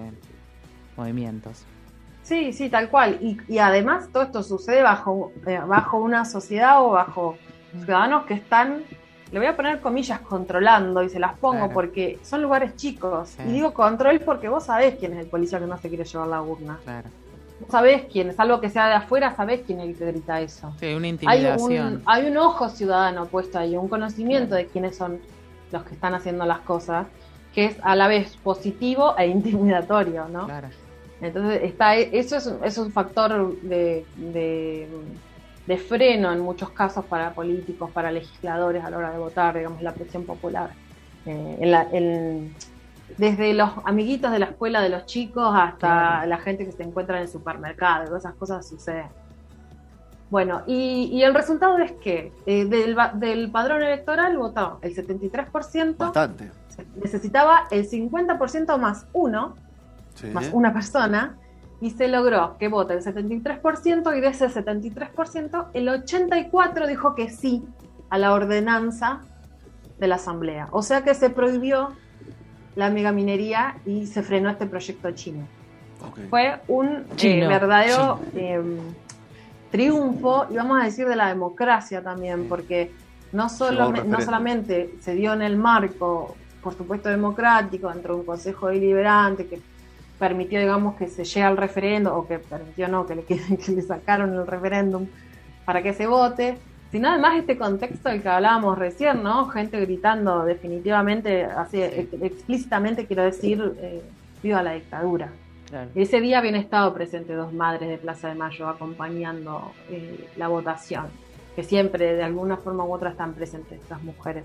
movimientos. 0.96 1.66
Sí, 2.22 2.54
sí, 2.54 2.70
tal 2.70 2.90
cual. 2.90 3.18
Y, 3.22 3.38
y 3.48 3.58
además 3.58 4.10
todo 4.12 4.24
esto 4.24 4.44
sucede 4.44 4.82
bajo, 4.82 5.34
eh, 5.46 5.60
bajo 5.68 5.98
una 5.98 6.24
sociedad 6.24 6.82
o 6.84 6.92
bajo 6.92 7.38
ciudadanos 7.72 8.26
que 8.26 8.36
están, 8.36 8.84
le 9.34 9.40
voy 9.40 9.48
a 9.48 9.56
poner 9.56 9.82
comillas, 9.82 10.20
controlando 10.22 11.02
y 11.04 11.10
se 11.10 11.20
las 11.20 11.34
pongo 11.40 11.58
Claro. 11.58 11.74
porque 11.74 12.20
son 12.22 12.42
lugares 12.44 12.76
chicos. 12.76 13.30
Sí. 13.30 13.42
Y 13.48 13.52
digo 13.54 13.74
control 13.74 14.20
porque 14.20 14.48
vos 14.48 14.64
sabés 14.66 14.96
quién 15.00 15.14
es 15.14 15.20
el 15.20 15.26
policía 15.26 15.60
que 15.60 15.66
no 15.66 15.78
se 15.80 15.90
quiere 15.90 16.04
llevar 16.06 16.28
la 16.28 16.42
urna. 16.42 16.78
Claro. 16.84 17.10
Vos 17.60 17.70
sabés 17.72 18.04
quién, 18.12 18.30
es 18.30 18.40
algo 18.40 18.62
que 18.62 18.70
sea 18.70 18.88
de 18.88 18.94
afuera, 18.94 19.36
sabés 19.36 19.62
quién 19.66 19.80
es 19.80 19.90
el 19.90 19.96
que 19.98 20.06
grita 20.06 20.40
eso. 20.40 20.72
Sí, 20.80 20.94
una 20.94 21.06
Hay 21.06 21.10
intimidación. 21.10 21.94
un, 21.96 22.04
hay 22.06 22.28
un 22.28 22.38
ojo 22.38 22.70
ciudadano 22.70 23.26
puesto 23.26 23.58
ahí, 23.58 23.76
un 23.76 23.88
conocimiento 23.90 24.54
de 24.54 24.68
quiénes 24.68 24.96
son 24.96 25.20
los 25.72 25.84
que 25.84 25.96
están 25.96 26.14
haciendo 26.14 26.46
las 26.46 26.60
cosas, 26.60 27.08
que 27.56 27.66
es 27.66 27.78
a 27.82 27.96
la 27.96 28.08
vez 28.08 28.38
positivo 28.44 29.16
e 29.18 29.26
intimidatorio, 29.28 30.28
¿no? 30.28 30.46
Claro. 30.46 30.68
Entonces, 31.22 31.62
está, 31.64 31.96
eso 31.96 32.36
es, 32.38 32.54
es 32.64 32.78
un 32.78 32.92
factor 32.92 33.60
de, 33.62 34.06
de, 34.18 34.88
de 35.68 35.78
freno 35.78 36.32
en 36.34 36.40
muchos 36.42 36.72
casos 36.72 37.06
para 37.06 37.34
políticos, 37.34 37.90
para 37.92 38.12
legisladores 38.12 38.84
a 38.84 38.90
la 38.90 38.98
hora 38.98 39.12
de 39.12 39.18
votar, 39.20 39.56
digamos, 39.58 39.82
la 39.82 39.94
presión 39.94 40.26
popular. 40.26 40.72
Eh, 41.26 41.58
en 41.62 41.72
la- 41.72 41.88
en- 41.92 42.54
desde 43.18 43.54
los 43.54 43.70
amiguitos 43.86 44.32
de 44.32 44.40
la 44.40 44.46
escuela 44.48 44.82
de 44.82 44.90
los 44.90 45.06
chicos 45.06 45.54
hasta 45.56 45.78
Claro. 45.78 46.28
la 46.28 46.38
gente 46.40 46.66
que 46.66 46.72
se 46.72 46.84
encuentra 46.84 47.18
en 47.18 47.24
el 47.24 47.30
supermercado, 47.30 48.18
esas 48.18 48.34
cosas 48.36 48.68
suceden. 48.68 49.08
Bueno, 50.30 50.64
y, 50.66 51.10
y 51.14 51.22
el 51.24 51.34
resultado 51.36 51.78
es 51.78 51.92
que 51.94 52.32
eh, 52.48 52.66
del, 52.66 52.98
del 53.16 53.52
padrón 53.52 53.84
electoral 53.84 54.36
votó 54.38 54.80
el 54.82 54.96
73%, 54.96 55.96
Bastante. 55.98 56.50
necesitaba 56.96 57.68
el 57.70 57.86
50% 57.88 58.78
más 58.80 59.06
uno, 59.14 59.56
Sí. 60.16 60.28
más 60.28 60.50
una 60.54 60.74
persona 60.74 61.38
y 61.84 61.90
se 61.90 62.08
logró 62.08 62.56
que 62.58 62.70
vote 62.70 62.94
el 62.94 63.04
73% 63.04 64.18
y 64.18 64.22
de 64.22 64.28
ese 64.28 64.48
73% 64.48 65.68
el 65.74 65.90
84% 65.90 66.88
dijo 66.88 67.14
que 67.14 67.30
sí 67.30 67.62
a 68.10 68.18
la 68.18 68.32
ordenanza 68.32 69.20
de 70.00 70.08
la 70.08 70.16
asamblea. 70.16 70.70
O 70.72 70.82
sea 70.82 71.04
que 71.04 71.14
se 71.14 71.30
prohibió 71.30 71.90
la 72.78 72.90
megaminería 72.90 73.76
y 73.86 74.08
se 74.08 74.24
frenó 74.24 74.50
este 74.50 74.66
proyecto 74.66 75.12
chino. 75.12 75.46
Fue 76.30 76.62
un 76.70 77.04
eh, 77.22 77.48
verdadero 77.48 78.22
eh, 78.34 78.62
triunfo, 79.70 80.48
y 80.50 80.56
vamos 80.56 80.82
a 80.82 80.86
decir, 80.86 81.06
de 81.06 81.18
la 81.18 81.28
democracia 81.28 82.02
también, 82.02 82.48
porque 82.48 82.94
no, 83.34 83.50
solo, 83.50 83.92
no 83.92 84.22
solamente 84.22 84.96
se 85.02 85.16
dio 85.16 85.34
en 85.34 85.42
el 85.42 85.58
marco, 85.58 86.38
por 86.62 86.78
supuesto, 86.78 87.10
democrático, 87.10 87.90
dentro 87.90 88.14
de 88.14 88.22
un 88.22 88.26
consejo 88.26 88.70
deliberante 88.70 89.48
que 89.48 89.73
permitió, 90.28 90.60
digamos, 90.60 90.96
que 90.96 91.08
se 91.08 91.24
llegue 91.26 91.44
al 91.44 91.58
referéndum, 91.58 92.14
o 92.14 92.26
que 92.28 92.40
permitió 92.40 92.88
no, 92.88 93.06
que 93.06 93.16
le, 93.16 93.24
que 93.26 93.38
le 93.76 93.82
sacaron 93.82 94.34
el 94.34 94.48
referéndum 94.48 95.06
para 95.66 95.82
que 95.84 95.94
se 95.94 96.08
vote, 96.08 96.58
sino 96.92 97.10
además 97.10 97.34
este 97.38 97.58
contexto 97.58 98.08
del 98.10 98.22
que 98.22 98.30
hablábamos 98.30 98.78
recién, 98.78 99.22
¿no? 99.22 99.48
Gente 99.50 99.80
gritando 99.82 100.46
definitivamente, 100.46 101.44
así 101.44 101.82
ex- 101.82 102.14
explícitamente 102.22 103.06
quiero 103.06 103.24
decir, 103.24 103.58
eh, 103.82 104.02
viva 104.42 104.64
la 104.64 104.74
dictadura. 104.74 105.28
Claro. 105.70 105.90
Ese 105.96 106.22
día 106.22 106.38
habían 106.38 106.56
estado 106.56 106.94
presentes 106.94 107.36
dos 107.36 107.52
madres 107.52 107.90
de 107.90 107.98
Plaza 107.98 108.30
de 108.30 108.36
Mayo 108.36 108.68
acompañando 108.70 109.72
eh, 109.90 110.28
la 110.38 110.48
votación, 110.48 111.08
que 111.56 111.64
siempre 111.64 112.14
de 112.14 112.24
alguna 112.24 112.58
forma 112.58 112.86
u 112.86 112.94
otra 112.94 113.10
están 113.10 113.34
presentes 113.34 113.82
estas 113.82 114.02
mujeres. 114.04 114.44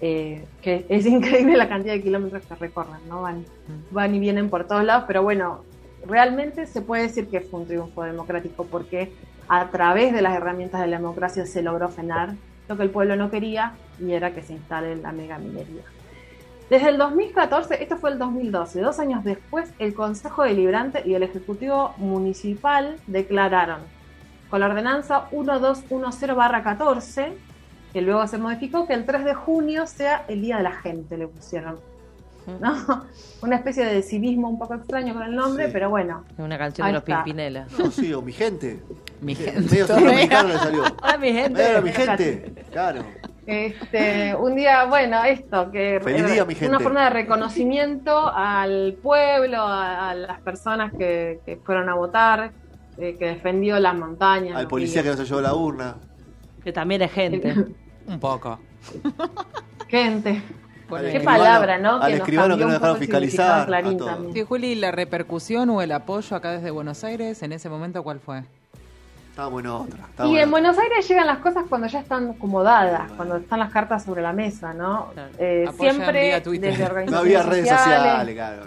Eh, 0.00 0.44
que 0.60 0.84
es 0.88 1.06
increíble 1.18 1.56
la 1.56 1.68
cantidad 1.68 1.94
de 1.94 2.02
kilómetros 2.02 2.44
que 2.44 2.54
recorren, 2.54 3.00
¿no? 3.08 3.22
Van, 3.22 3.44
van 3.90 4.14
y 4.14 4.18
vienen 4.18 4.50
por 4.50 4.66
todos 4.66 4.84
lados, 4.84 5.04
pero 5.06 5.22
bueno, 5.22 5.62
realmente 6.06 6.66
se 6.66 6.82
puede 6.82 7.04
decir 7.04 7.28
que 7.28 7.40
fue 7.40 7.60
un 7.60 7.66
triunfo 7.66 8.02
democrático 8.02 8.64
porque 8.64 9.12
a 9.48 9.70
través 9.70 10.12
de 10.12 10.20
las 10.22 10.36
herramientas 10.36 10.80
de 10.80 10.88
la 10.88 10.96
democracia 10.98 11.46
se 11.46 11.62
logró 11.62 11.88
frenar 11.88 12.34
lo 12.68 12.76
que 12.76 12.82
el 12.82 12.90
pueblo 12.90 13.14
no 13.16 13.30
quería 13.30 13.74
y 14.00 14.10
era 14.12 14.34
que 14.34 14.42
se 14.42 14.54
instale 14.54 14.96
la 14.96 15.12
megaminería. 15.12 15.84
Desde 16.70 16.88
el 16.88 16.96
2014, 16.96 17.82
esto 17.82 17.98
fue 17.98 18.10
el 18.10 18.18
2012, 18.18 18.80
dos 18.80 18.98
años 18.98 19.22
después, 19.22 19.70
el 19.78 19.92
Consejo 19.94 20.44
Deliberante 20.44 21.02
y 21.04 21.12
el 21.14 21.22
Ejecutivo 21.22 21.92
Municipal 21.98 22.96
declararon 23.06 23.80
con 24.48 24.60
la 24.60 24.66
ordenanza 24.66 25.28
1210-14, 25.30 27.32
que 27.94 28.02
luego 28.02 28.26
se 28.26 28.36
modificó, 28.38 28.86
que 28.86 28.92
el 28.92 29.06
3 29.06 29.24
de 29.24 29.34
junio 29.34 29.86
sea 29.86 30.24
el 30.28 30.42
Día 30.42 30.56
de 30.58 30.64
la 30.64 30.72
Gente, 30.72 31.16
le 31.16 31.28
pusieron. 31.28 31.78
¿no? 32.60 33.04
Una 33.42 33.56
especie 33.56 33.86
de 33.86 34.02
civismo 34.02 34.48
un 34.50 34.58
poco 34.58 34.74
extraño 34.74 35.14
con 35.14 35.22
el 35.22 35.34
nombre, 35.34 35.66
Sí. 35.66 35.70
pero 35.72 35.88
bueno. 35.90 36.24
Es 36.32 36.38
una 36.40 36.58
canción 36.58 36.88
de 36.88 36.92
los 36.92 37.02
está. 37.02 37.22
Pimpinela. 37.24 37.66
No, 37.78 37.90
sí, 37.90 38.12
o 38.12 38.20
mi 38.20 38.32
gente. 38.32 38.82
Mi 39.22 39.34
gente. 39.34 39.62
le 39.80 39.86
salió. 39.86 40.82
Hola, 41.02 41.18
mi 41.18 41.32
gente. 41.32 41.62
Medio 41.62 41.82
mi 41.82 41.92
gente. 41.92 42.52
Claro. 42.72 43.04
Este, 43.46 44.34
un 44.34 44.56
día, 44.56 44.84
bueno, 44.86 45.22
esto, 45.24 45.70
que 45.70 46.00
Feliz 46.02 46.26
día, 46.26 46.44
mi 46.44 46.54
una 46.54 46.60
gente. 46.60 46.78
forma 46.82 47.04
de 47.04 47.10
reconocimiento 47.10 48.28
al 48.34 48.96
pueblo, 49.02 49.58
a, 49.58 50.10
a 50.10 50.14
las 50.14 50.40
personas 50.40 50.92
que, 50.92 51.40
que 51.46 51.58
fueron 51.58 51.88
a 51.88 51.94
votar, 51.94 52.50
eh, 52.98 53.16
que 53.18 53.26
defendió 53.26 53.78
las 53.78 53.94
montañas. 53.94 54.56
Al 54.56 54.66
policía 54.66 55.02
que 55.02 55.08
ríos. 55.10 55.18
no 55.18 55.24
se 55.24 55.28
llevó 55.30 55.40
la 55.42 55.54
urna. 55.54 55.96
Que 56.62 56.72
también 56.72 57.02
es 57.02 57.12
gente. 57.12 57.54
Un 58.06 58.20
poco. 58.20 58.58
Gente. 59.88 60.42
Qué 61.10 61.20
palabra, 61.20 61.78
¿no? 61.78 61.94
al 61.94 62.10
nos 62.12 62.20
escribano 62.20 62.56
que 62.56 62.60
no 62.62 62.66
un 62.68 62.72
dejaron 62.74 62.96
fiscalizar, 62.98 63.72
a 63.74 63.82
todo. 63.96 64.32
Sí, 64.32 64.42
Juli, 64.42 64.74
la 64.74 64.92
repercusión 64.92 65.70
o 65.70 65.80
el 65.82 65.90
apoyo 65.92 66.36
acá 66.36 66.52
desde 66.52 66.70
Buenos 66.70 67.02
Aires 67.04 67.42
en 67.42 67.52
ese 67.52 67.68
momento, 67.68 68.02
¿cuál 68.02 68.20
fue? 68.20 68.44
Estábamos 69.30 69.62
en 69.62 69.66
otra. 69.68 70.06
Y 70.26 70.38
en. 70.38 70.50
Buenos 70.50 70.78
Aires 70.78 71.08
llegan 71.08 71.26
las 71.26 71.38
cosas 71.38 71.64
cuando 71.68 71.88
ya 71.88 72.00
están 72.00 72.30
acomodadas, 72.30 73.10
cuando 73.12 73.36
están 73.38 73.58
las 73.58 73.72
cartas 73.72 74.04
sobre 74.04 74.22
la 74.22 74.32
mesa, 74.32 74.72
¿no? 74.74 75.10
Claro. 75.14 75.30
Eh, 75.38 75.68
siempre 75.78 76.40
desde 76.40 76.84
No 76.84 76.90
organizaciones 76.90 77.14
había 77.18 77.42
redes 77.42 77.68
sociales, 77.68 78.34
claro. 78.34 78.62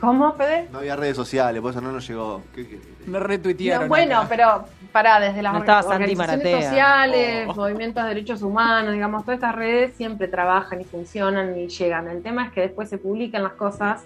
¿Cómo, 0.00 0.32
Fede? 0.32 0.68
No 0.72 0.78
había 0.78 0.96
redes 0.96 1.14
sociales, 1.14 1.62
por 1.62 1.70
eso 1.70 1.80
no 1.80 1.92
nos 1.92 2.08
llegó. 2.08 2.42
¿Qué- 2.54 2.66
qué- 2.66 2.80
Me 3.06 3.18
retuitearon. 3.18 3.84
No, 3.84 3.88
bueno, 3.88 4.18
acá. 4.18 4.26
pero 4.28 4.64
para 4.92 5.18
desde 5.20 5.42
las 5.42 5.52
No 5.54 5.58
organizaciones 5.60 6.64
sociales, 6.64 7.46
Oh. 7.48 7.54
movimientos 7.54 8.02
de 8.02 8.08
derechos 8.10 8.42
humanos, 8.42 8.92
digamos, 8.92 9.24
todas 9.24 9.36
estas 9.38 9.54
redes 9.54 9.94
siempre 9.96 10.28
trabajan 10.28 10.80
y 10.80 10.84
funcionan 10.84 11.58
y 11.58 11.68
llegan. 11.68 12.08
El 12.08 12.22
tema 12.22 12.46
es 12.46 12.52
que 12.52 12.60
después 12.60 12.88
se 12.88 12.98
publican 12.98 13.42
las 13.42 13.52
cosas 13.52 14.04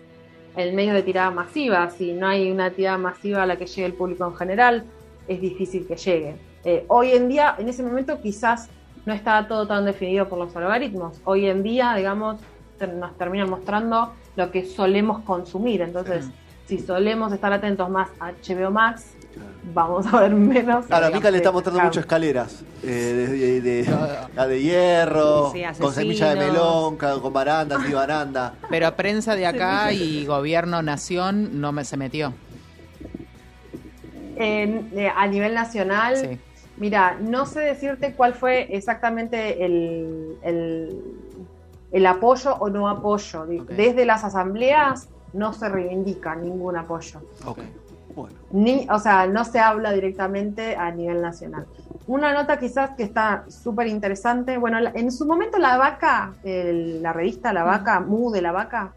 en 0.56 0.74
medios 0.74 0.94
de 0.94 1.02
tirada 1.02 1.30
masiva. 1.30 1.90
Si 1.90 2.12
no 2.12 2.28
hay 2.28 2.50
una 2.50 2.70
tirada 2.70 2.98
masiva 2.98 3.42
a 3.42 3.46
la 3.46 3.56
que 3.56 3.66
llegue 3.66 3.86
el 3.86 3.92
público 3.94 4.24
en 4.26 4.34
general, 4.36 4.84
es 5.28 5.40
difícil 5.40 5.86
que 5.86 5.96
llegue. 5.96 6.36
Eh, 6.64 6.84
hoy 6.88 7.10
en 7.12 7.28
día, 7.28 7.54
en 7.58 7.68
ese 7.68 7.82
momento, 7.82 8.20
quizás 8.20 8.68
no 9.04 9.12
estaba 9.12 9.46
todo 9.48 9.66
tan 9.66 9.84
definido 9.84 10.28
por 10.28 10.38
los 10.38 10.54
algoritmos. 10.56 11.20
Hoy 11.24 11.46
en 11.46 11.62
día, 11.62 11.94
digamos, 11.94 12.40
nos 12.80 13.16
terminan 13.18 13.50
mostrando 13.50 14.14
lo 14.36 14.50
que 14.50 14.64
solemos 14.64 15.20
consumir. 15.20 15.80
Entonces, 15.82 16.28
si 16.66 16.78
solemos 16.78 17.32
estar 17.32 17.52
atentos 17.52 17.88
más 17.88 18.08
a 18.20 18.32
HBO 18.32 18.70
Max, 18.70 19.06
vamos 19.72 20.06
a 20.12 20.20
ver 20.20 20.34
menos. 20.34 20.86
Claro, 20.86 21.06
a 21.06 21.10
Mica 21.10 21.30
le 21.30 21.36
está 21.38 21.52
mostrando 21.52 21.80
de- 21.80 21.86
mucho 21.86 22.00
escaleras. 22.00 22.64
eh, 22.82 22.86
de, 22.86 23.26
de- 23.26 23.60
de- 23.84 23.96
la 24.34 24.46
de 24.46 24.62
hierro, 24.62 25.52
Sí, 25.52 25.62
con 25.80 25.92
semilla 25.92 26.34
de 26.34 26.46
melón, 26.46 26.96
con 26.96 27.32
barandas 27.32 27.88
y 27.88 27.92
baranda. 27.92 28.54
Pero 28.68 28.94
prensa 28.96 29.34
de 29.36 29.46
acá 29.46 29.92
y 29.92 30.24
gobierno 30.26 30.82
nación 30.82 31.60
no 31.60 31.72
me 31.72 31.84
se 31.84 31.96
metió. 31.96 32.32
En- 34.36 34.90
eh, 34.96 35.10
a 35.14 35.26
nivel 35.26 35.54
nacional, 35.54 36.16
Sí. 36.16 36.38
Mira, 36.78 37.16
no 37.18 37.46
sé 37.46 37.60
decirte 37.60 38.12
cuál 38.14 38.34
fue 38.34 38.76
exactamente 38.76 39.64
el, 39.64 40.36
el, 40.42 41.00
el 41.90 42.04
apoyo 42.06 42.54
o 42.56 42.68
no 42.68 42.86
apoyo. 42.90 43.46
Desde 43.46 44.04
las 44.04 44.24
asambleas 44.24 45.08
no 45.36 45.52
se 45.52 45.68
reivindica 45.68 46.34
ningún 46.34 46.76
apoyo. 46.76 47.20
Ok. 47.44 47.58
Bueno. 48.14 48.34
Ni, 48.50 48.86
o 48.90 48.98
sea, 48.98 49.26
no 49.26 49.44
se 49.44 49.60
habla 49.60 49.92
directamente 49.92 50.74
a 50.74 50.90
nivel 50.90 51.20
nacional. 51.20 51.66
Una 52.06 52.32
nota 52.32 52.58
quizás 52.58 52.90
que 52.96 53.02
está 53.02 53.44
súper 53.48 53.88
interesante. 53.88 54.56
Bueno, 54.58 54.78
en 54.94 55.12
su 55.12 55.26
momento 55.26 55.58
La 55.58 55.76
Vaca, 55.76 56.34
el- 56.42 57.02
la 57.02 57.12
revista 57.12 57.52
La 57.52 57.64
Vaca, 57.64 58.00
Mu 58.00 58.30
de 58.30 58.40
La 58.40 58.52
Vaca, 58.52 58.92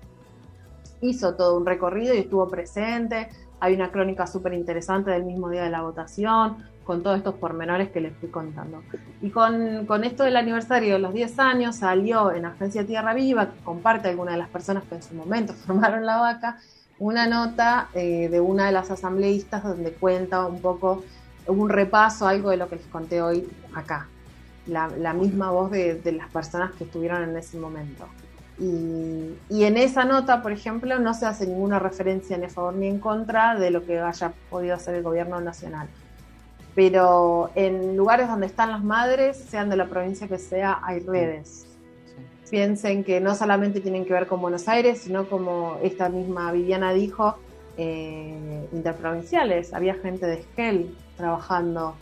hizo 1.01 1.35
todo 1.35 1.57
un 1.57 1.65
recorrido 1.65 2.13
y 2.13 2.19
estuvo 2.19 2.47
presente. 2.47 3.29
Hay 3.59 3.73
una 3.75 3.91
crónica 3.91 4.25
súper 4.25 4.53
interesante 4.53 5.11
del 5.11 5.23
mismo 5.23 5.49
día 5.49 5.63
de 5.63 5.69
la 5.69 5.81
votación, 5.81 6.57
con 6.89 7.03
todos 7.03 7.17
estos 7.17 7.35
pormenores 7.35 7.91
que 7.91 8.01
les 8.01 8.13
estoy 8.13 8.29
contando. 8.29 8.81
Y 9.21 9.29
con, 9.29 9.85
con 9.85 10.03
esto 10.03 10.23
del 10.23 10.35
aniversario 10.35 10.93
de 10.93 10.99
los 10.99 11.13
10 11.13 11.37
años 11.37 11.75
salió 11.75 12.31
en 12.31 12.45
Agencia 12.45 12.83
Tierra 12.83 13.13
Viva, 13.13 13.51
que 13.51 13.59
comparte 13.63 14.07
alguna 14.07 14.31
de 14.31 14.39
las 14.39 14.49
personas 14.49 14.85
que 14.85 14.95
en 14.95 15.03
su 15.03 15.13
momento 15.13 15.53
formaron 15.67 16.03
La 16.03 16.17
Vaca, 16.17 16.57
una 16.97 17.27
nota 17.27 17.89
eh, 17.93 18.27
de 18.29 18.39
una 18.39 18.65
de 18.65 18.71
las 18.71 18.89
asambleístas 18.89 19.63
donde 19.63 19.91
cuenta 19.91 20.47
un 20.47 20.61
poco, 20.61 21.03
un 21.45 21.69
repaso, 21.69 22.27
algo 22.27 22.49
de 22.49 22.57
lo 22.57 22.67
que 22.67 22.77
les 22.77 22.87
conté 22.87 23.21
hoy 23.21 23.47
acá. 23.75 24.07
La, 24.65 24.87
la 24.87 25.13
misma 25.13 25.51
voz 25.51 25.69
de, 25.69 25.93
de 25.93 26.11
las 26.13 26.31
personas 26.31 26.71
que 26.71 26.85
estuvieron 26.85 27.21
en 27.21 27.37
ese 27.37 27.59
momento. 27.59 28.07
Y, 28.57 29.35
y 29.47 29.63
en 29.65 29.77
esa 29.77 30.05
nota, 30.05 30.41
por 30.41 30.51
ejemplo, 30.51 30.97
no 30.97 31.13
se 31.13 31.27
hace 31.27 31.45
ninguna 31.45 31.77
referencia 31.77 32.35
ni 32.39 32.45
a 32.45 32.49
favor 32.49 32.73
ni 32.73 32.87
en 32.87 32.97
contra 32.99 33.53
de 33.59 33.69
lo 33.69 33.85
que 33.85 33.99
haya 33.99 34.33
podido 34.49 34.73
hacer 34.73 34.95
el 34.95 35.03
gobierno 35.03 35.39
nacional. 35.39 35.87
Pero 36.79 37.49
en 37.55 37.97
lugares 37.97 38.29
donde 38.29 38.45
están 38.45 38.71
las 38.71 38.81
madres, 38.81 39.35
sean 39.35 39.69
de 39.69 39.75
la 39.75 39.87
provincia 39.87 40.29
que 40.29 40.37
sea, 40.37 40.79
hay 40.81 41.01
redes. 41.01 41.67
Piensen 42.49 43.03
que 43.03 43.19
no 43.19 43.35
solamente 43.35 43.81
tienen 43.81 44.05
que 44.05 44.13
ver 44.13 44.27
con 44.27 44.41
Buenos 44.41 44.69
Aires, 44.69 45.01
sino 45.01 45.27
como 45.27 45.77
esta 45.83 46.07
misma 46.07 46.53
Viviana 46.53 46.93
dijo, 46.93 47.35
eh, 47.75 48.65
interprovinciales. 48.71 49.73
Había 49.73 49.95
gente 49.95 50.25
de 50.25 50.35
Esquel 50.35 50.95
trabajando 51.17 51.95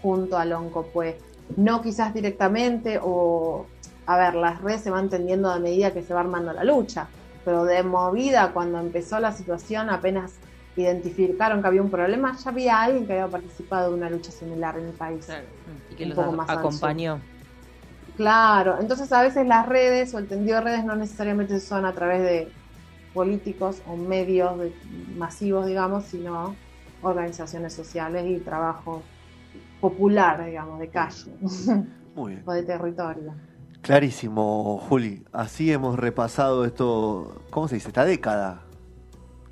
junto 0.00 0.38
a 0.38 0.46
Loncopué. 0.46 1.18
No 1.58 1.82
quizás 1.82 2.14
directamente 2.14 2.98
o, 3.02 3.66
a 4.06 4.16
ver, 4.16 4.34
las 4.34 4.62
redes 4.62 4.80
se 4.80 4.88
van 4.88 5.10
tendiendo 5.10 5.50
a 5.50 5.58
medida 5.58 5.92
que 5.92 6.00
se 6.00 6.14
va 6.14 6.20
armando 6.20 6.54
la 6.54 6.64
lucha, 6.64 7.06
pero 7.44 7.66
de 7.66 7.82
movida 7.82 8.52
cuando 8.54 8.80
empezó 8.80 9.20
la 9.20 9.32
situación 9.32 9.90
apenas 9.90 10.36
identificaron 10.76 11.60
que 11.60 11.68
había 11.68 11.82
un 11.82 11.90
problema, 11.90 12.36
ya 12.36 12.50
había 12.50 12.82
alguien 12.82 13.06
que 13.06 13.12
había 13.12 13.28
participado 13.28 13.90
de 13.90 13.96
una 13.98 14.08
lucha 14.10 14.32
similar 14.32 14.78
en 14.78 14.86
el 14.86 14.94
país. 14.94 15.26
Claro. 15.26 15.46
Y 15.90 15.94
que 15.94 16.04
Un 16.04 16.08
los 16.10 16.16
poco 16.18 16.32
a- 16.32 16.36
más 16.36 16.48
al 16.48 16.58
acompañó. 16.58 17.20
Claro, 18.16 18.78
entonces 18.80 19.10
a 19.12 19.22
veces 19.22 19.46
las 19.46 19.66
redes 19.66 20.14
o 20.14 20.18
el 20.18 20.28
tendido 20.28 20.56
de 20.58 20.64
redes 20.64 20.84
no 20.84 20.94
necesariamente 20.96 21.58
son 21.60 21.86
a 21.86 21.92
través 21.92 22.22
de 22.22 22.52
políticos 23.12 23.82
o 23.86 23.96
medios 23.96 24.58
de- 24.58 24.72
masivos, 25.16 25.66
digamos, 25.66 26.04
sino 26.04 26.54
organizaciones 27.02 27.72
sociales 27.74 28.24
y 28.26 28.38
trabajo 28.40 29.02
popular, 29.80 30.44
digamos, 30.44 30.78
de 30.78 30.88
calle 30.88 31.32
Muy 32.14 32.32
bien. 32.32 32.42
o 32.46 32.52
de 32.52 32.62
territorio. 32.62 33.34
Clarísimo, 33.82 34.78
Juli. 34.88 35.24
Así 35.32 35.72
hemos 35.72 35.98
repasado 35.98 36.64
esto. 36.64 37.42
¿Cómo 37.50 37.66
se 37.66 37.74
dice? 37.76 37.88
Esta 37.88 38.04
década. 38.04 38.62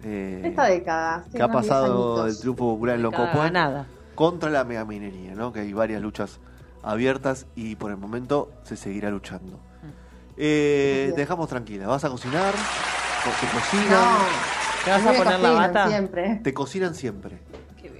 Eh, 0.05 0.43
Esta 0.45 0.65
década. 0.67 1.25
sí, 1.31 1.37
que 1.37 1.43
ha 1.43 1.49
pasado 1.49 2.27
el 2.27 2.39
triunfo 2.39 2.73
popular 2.75 2.97
en 2.97 3.03
Locopué 3.03 3.51
nada. 3.51 3.87
contra 4.15 4.49
la 4.51 4.65
megaminería, 4.65 5.35
¿no? 5.35 5.53
Que 5.53 5.61
hay 5.61 5.73
varias 5.73 6.01
luchas 6.03 6.41
abiertas 6.83 7.47
y 7.55 7.77
por 7.77 7.91
el 7.91 7.97
momento 7.99 8.51
se 8.63 8.77
seguirá 8.77 9.11
luchando. 9.11 9.61
Eh, 10.37 11.01
Así 11.03 11.09
es. 11.11 11.15
te 11.17 11.21
dejamos 11.21 11.49
tranquila. 11.49 11.87
¿Vas 11.87 12.03
a 12.05 12.09
cocinar? 12.09 12.55
¿Te 12.55 13.29
No, 13.47 13.53
cocinan? 13.53 14.09
¿Te 14.85 14.91
vas 14.91 15.03
a 15.07 15.13
poner 15.13 15.27
la 15.27 15.49
cocinan 15.49 15.57
bata? 15.75 15.89
Siempre. 15.89 16.41
Te 16.43 16.55
cocinan 16.55 16.95
siempre. 16.95 17.39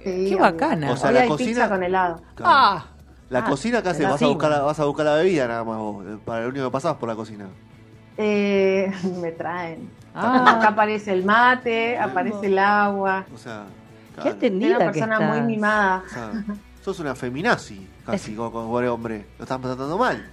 Sí, 0.03 0.25
Qué 0.29 0.35
bacana. 0.39 0.91
O 0.91 0.97
sea, 0.97 1.09
Hoy 1.09 1.13
la 1.15 1.21
hay 1.21 1.27
cocina- 1.27 1.49
pizza 1.51 1.69
con 1.69 1.83
helado. 1.83 2.15
Claro. 2.33 2.51
Ah, 2.55 2.85
La 3.29 3.39
Ah, 3.39 3.45
cocina, 3.45 3.81
¿qué 3.83 3.89
haces? 3.89 4.09
Vas 4.09 4.21
a, 4.21 4.27
buscar 4.27 4.49
la, 4.51 4.61
vas 4.61 4.79
a 4.79 4.85
buscar 4.85 5.05
la 5.05 5.15
bebida 5.15 5.47
nada 5.47 5.63
más 5.63 5.77
vos. 5.77 6.03
eh, 6.05 6.17
Para 6.25 6.41
lo 6.41 6.49
único 6.49 6.65
que 6.65 6.71
pasabas 6.71 6.97
por 6.97 7.07
la 7.07 7.15
cocina. 7.15 7.45
Eh, 8.17 8.91
me 9.21 9.31
traen. 9.31 9.89
Ah. 10.13 10.57
Acá 10.57 10.69
aparece 10.69 11.13
el 11.13 11.23
mate, 11.23 11.97
aparece 11.97 12.47
el 12.47 12.59
agua. 12.59 13.25
O 13.33 13.37
sea, 13.37 13.63
Qué 13.63 14.13
claro. 14.15 14.29
Soy 14.29 14.37
atendida 14.37 14.75
una 14.75 14.77
que 14.79 14.85
persona 14.99 15.13
estás. 15.15 15.29
muy 15.29 15.41
mimada. 15.41 16.03
O 16.05 16.09
sea, 16.09 16.31
sos 16.83 16.99
una 16.99 17.15
feminazi, 17.15 17.87
casi, 18.05 18.35
como, 18.35 18.51
como 18.51 18.67
pobre 18.69 18.89
hombre. 18.89 19.25
Lo 19.37 19.43
están 19.43 19.61
tratando 19.61 19.97
mal. 19.97 20.29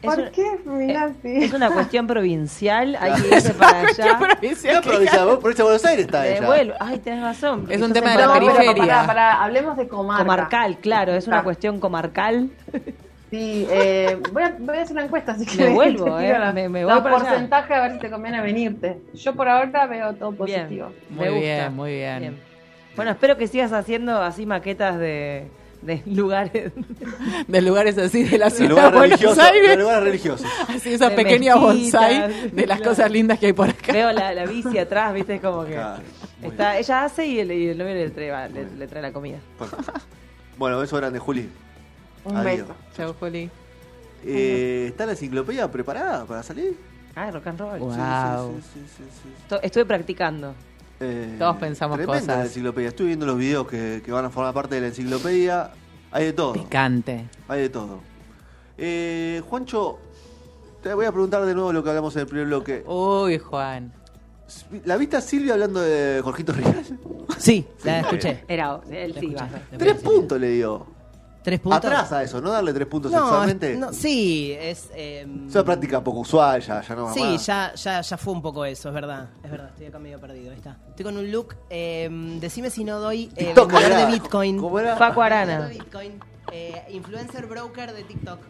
Es, 0.00 0.06
¿Por 0.08 0.18
un- 0.20 0.30
qué 0.30 0.60
feminazi? 0.64 1.18
es 1.44 1.52
una 1.52 1.70
cuestión 1.72 2.06
provincial, 2.06 2.96
hay 3.00 3.20
que 3.20 3.28
irse 3.34 3.52
para 3.54 3.80
allá. 3.88 4.18
¿Qué 4.40 4.80
provincia? 4.80 5.24
Vos, 5.24 5.38
provincia 5.38 5.64
de 5.64 5.70
Buenos 5.70 5.84
Aires 5.84 6.04
está 6.06 6.26
ella. 6.26 6.46
vuelo. 6.46 6.74
Ay, 6.78 6.98
tenés 7.00 7.22
razón. 7.24 7.66
Es 7.68 7.82
un 7.82 7.92
tema 7.92 8.12
de 8.12 8.18
la 8.18 8.26
No, 8.26 8.32
periferia. 8.34 8.74
para, 8.86 9.06
para- 9.06 9.42
hablemos 9.42 9.76
de 9.76 9.88
comarca. 9.88 10.22
Comarcal, 10.24 10.78
claro, 10.78 11.14
es 11.14 11.26
una 11.26 11.42
cuestión 11.42 11.80
comarcal. 11.80 12.48
Sí, 13.30 13.66
eh, 13.70 14.16
voy, 14.32 14.42
a, 14.42 14.54
voy 14.58 14.76
a 14.78 14.82
hacer 14.82 14.92
una 14.96 15.04
encuesta, 15.04 15.32
así 15.32 15.44
que 15.44 15.56
Me 15.64 15.70
vuelvo, 15.70 16.18
eh, 16.18 16.30
la- 16.38 16.52
me- 16.52 16.68
me 16.68 16.82
los 16.82 16.92
voy 16.94 17.02
para 17.02 17.16
allá. 17.16 17.24
porcentajes 17.30 17.76
a 17.76 17.80
ver 17.82 17.92
si 17.92 17.98
te 17.98 18.10
conviene 18.10 18.40
venirte. 18.40 18.98
Yo 19.14 19.34
por 19.34 19.48
ahora 19.48 19.86
veo 19.86 20.14
todo 20.14 20.32
positivo. 20.32 20.92
Me 21.10 21.16
Muy 21.16 21.28
gusta. 21.28 21.40
bien, 21.40 21.76
muy 21.76 21.90
bien. 21.92 22.20
Bien. 22.20 22.38
Bueno, 22.96 23.10
espero 23.12 23.36
que 23.36 23.46
sigas 23.46 23.72
haciendo 23.72 24.20
así 24.22 24.46
maquetas 24.46 24.98
de, 24.98 25.46
de 25.82 26.02
lugares. 26.06 26.72
De 27.46 27.60
lugares 27.62 27.98
así 27.98 28.24
de 28.24 28.38
la 28.38 28.48
ciudad 28.48 28.70
de 28.70 28.90
lugares 28.90 29.20
Buenos. 29.20 29.36
De 29.36 29.76
lugares 29.76 30.04
religiosos. 30.04 30.46
Así 30.68 30.94
esos 30.94 31.10
de 31.14 31.22
mezquitas, 31.24 31.60
bonsai 31.60 32.50
de 32.50 32.66
las 32.66 32.78
claro. 32.78 32.90
cosas 32.92 33.10
lindas 33.10 33.38
que 33.38 33.46
hay 33.46 33.52
por 33.52 33.68
acá. 33.68 33.92
Veo 33.92 34.10
la, 34.12 34.32
la 34.32 34.46
bici 34.46 34.78
atrás, 34.78 35.12
viste, 35.12 35.38
como 35.38 35.64
que. 35.66 35.74
Claro, 35.74 36.02
Está, 36.42 36.78
ella 36.78 37.04
hace 37.04 37.26
y 37.26 37.40
el, 37.40 37.52
y 37.52 37.68
el 37.68 37.76
novio 37.78 37.94
le 37.94 38.10
trae, 38.10 38.30
va, 38.30 38.48
le, 38.48 38.64
le 38.76 38.86
trae 38.86 39.02
la 39.02 39.12
comida. 39.12 39.38
Perfecto. 39.58 39.92
Bueno, 40.56 40.78
beso 40.78 40.96
grande, 40.96 41.18
Juli. 41.18 41.48
Un 42.28 42.36
Adiós. 42.36 42.68
beso. 42.68 42.74
Chau, 42.96 43.14
Juli. 43.18 43.50
Eh, 44.24 44.86
¿Está 44.88 45.06
la 45.06 45.12
enciclopedia 45.12 45.70
preparada 45.70 46.24
para 46.24 46.42
salir? 46.42 46.76
Ah, 47.14 47.30
rock 47.30 47.46
and 47.46 47.60
roll. 47.60 47.78
Wow. 47.78 48.60
Sí, 48.60 48.62
sí, 48.74 48.80
sí, 48.96 49.04
sí, 49.48 49.56
Estuve 49.62 49.84
practicando. 49.86 50.54
Eh, 51.00 51.36
Todos 51.38 51.56
pensamos 51.56 51.96
tremenda 51.96 52.20
cosas. 52.20 52.38
la 52.38 52.44
enciclopedia. 52.44 52.88
Estuve 52.88 53.08
viendo 53.08 53.26
los 53.26 53.38
videos 53.38 53.66
que, 53.68 54.02
que 54.04 54.10
van 54.12 54.24
a 54.24 54.30
formar 54.30 54.52
parte 54.54 54.74
de 54.74 54.80
la 54.82 54.86
enciclopedia. 54.88 55.70
Hay 56.10 56.26
de 56.26 56.32
todo. 56.32 56.52
Picante. 56.54 57.26
Hay 57.48 57.62
de 57.62 57.68
todo. 57.68 58.00
Eh, 58.76 59.42
Juancho, 59.48 59.98
te 60.82 60.92
voy 60.94 61.06
a 61.06 61.12
preguntar 61.12 61.44
de 61.44 61.54
nuevo 61.54 61.72
lo 61.72 61.82
que 61.82 61.88
hablamos 61.90 62.14
en 62.16 62.20
el 62.22 62.26
primer 62.26 62.46
bloque. 62.46 62.82
Uy, 62.86 63.38
Juan. 63.38 63.92
¿La 64.84 64.96
viste 64.96 65.16
a 65.16 65.20
Silvia 65.20 65.52
hablando 65.54 65.80
de 65.80 66.20
Jorgito 66.22 66.52
Rial? 66.52 66.84
Sí, 67.38 67.66
la 67.84 68.00
escuché. 68.00 68.44
Era 68.48 68.80
él 68.90 69.14
sí, 69.20 69.34
Tres 69.76 69.94
puntos 69.96 70.40
le 70.40 70.50
dio. 70.50 70.86
¿Tres 71.42 71.60
puntos? 71.60 71.78
Atrás 71.78 72.12
a 72.12 72.22
eso, 72.22 72.40
no 72.40 72.50
darle 72.50 72.72
tres 72.74 72.86
puntos 72.88 73.10
No, 73.10 73.18
sexualmente. 73.20 73.72
es- 73.72 73.78
no, 73.78 73.92
sí, 73.92 74.52
es... 74.58 74.90
eh, 74.92 75.26
Es 75.48 75.54
una 75.54 75.64
práctica 75.64 76.02
poco 76.04 76.20
usual, 76.20 76.60
ya, 76.60 76.82
ya 76.82 76.94
no 76.94 77.04
va 77.06 77.14
Sí, 77.14 77.22
más. 77.22 77.46
ya, 77.46 77.72
ya, 77.74 78.00
ya 78.00 78.16
fue 78.18 78.32
un 78.34 78.42
poco 78.42 78.64
eso, 78.64 78.88
es 78.88 78.94
verdad. 78.94 79.30
Es 79.42 79.50
verdad, 79.50 79.68
estoy 79.70 79.86
acá 79.86 79.98
medio 79.98 80.20
perdido, 80.20 80.50
ahí 80.50 80.56
está. 80.56 80.76
Estoy 80.90 81.04
con 81.04 81.16
un 81.16 81.30
look, 81.30 81.54
eh, 81.70 82.08
decime 82.40 82.70
si 82.70 82.84
no 82.84 82.98
doy 83.00 83.30
eh, 83.36 83.46
TikTok 83.46 83.70
vendedor 83.72 83.92
era. 83.98 84.06
de 84.06 84.12
Bitcoin. 84.12 84.58
¿Cómo 84.58 84.78
era? 84.78 84.98
Paco 84.98 85.22
Arana. 85.22 85.68
Bitcoin. 85.68 86.20
eh, 86.50 86.82
influencer 86.90 87.46
broker 87.46 87.92
de 87.92 88.04
TikTok. 88.04 88.40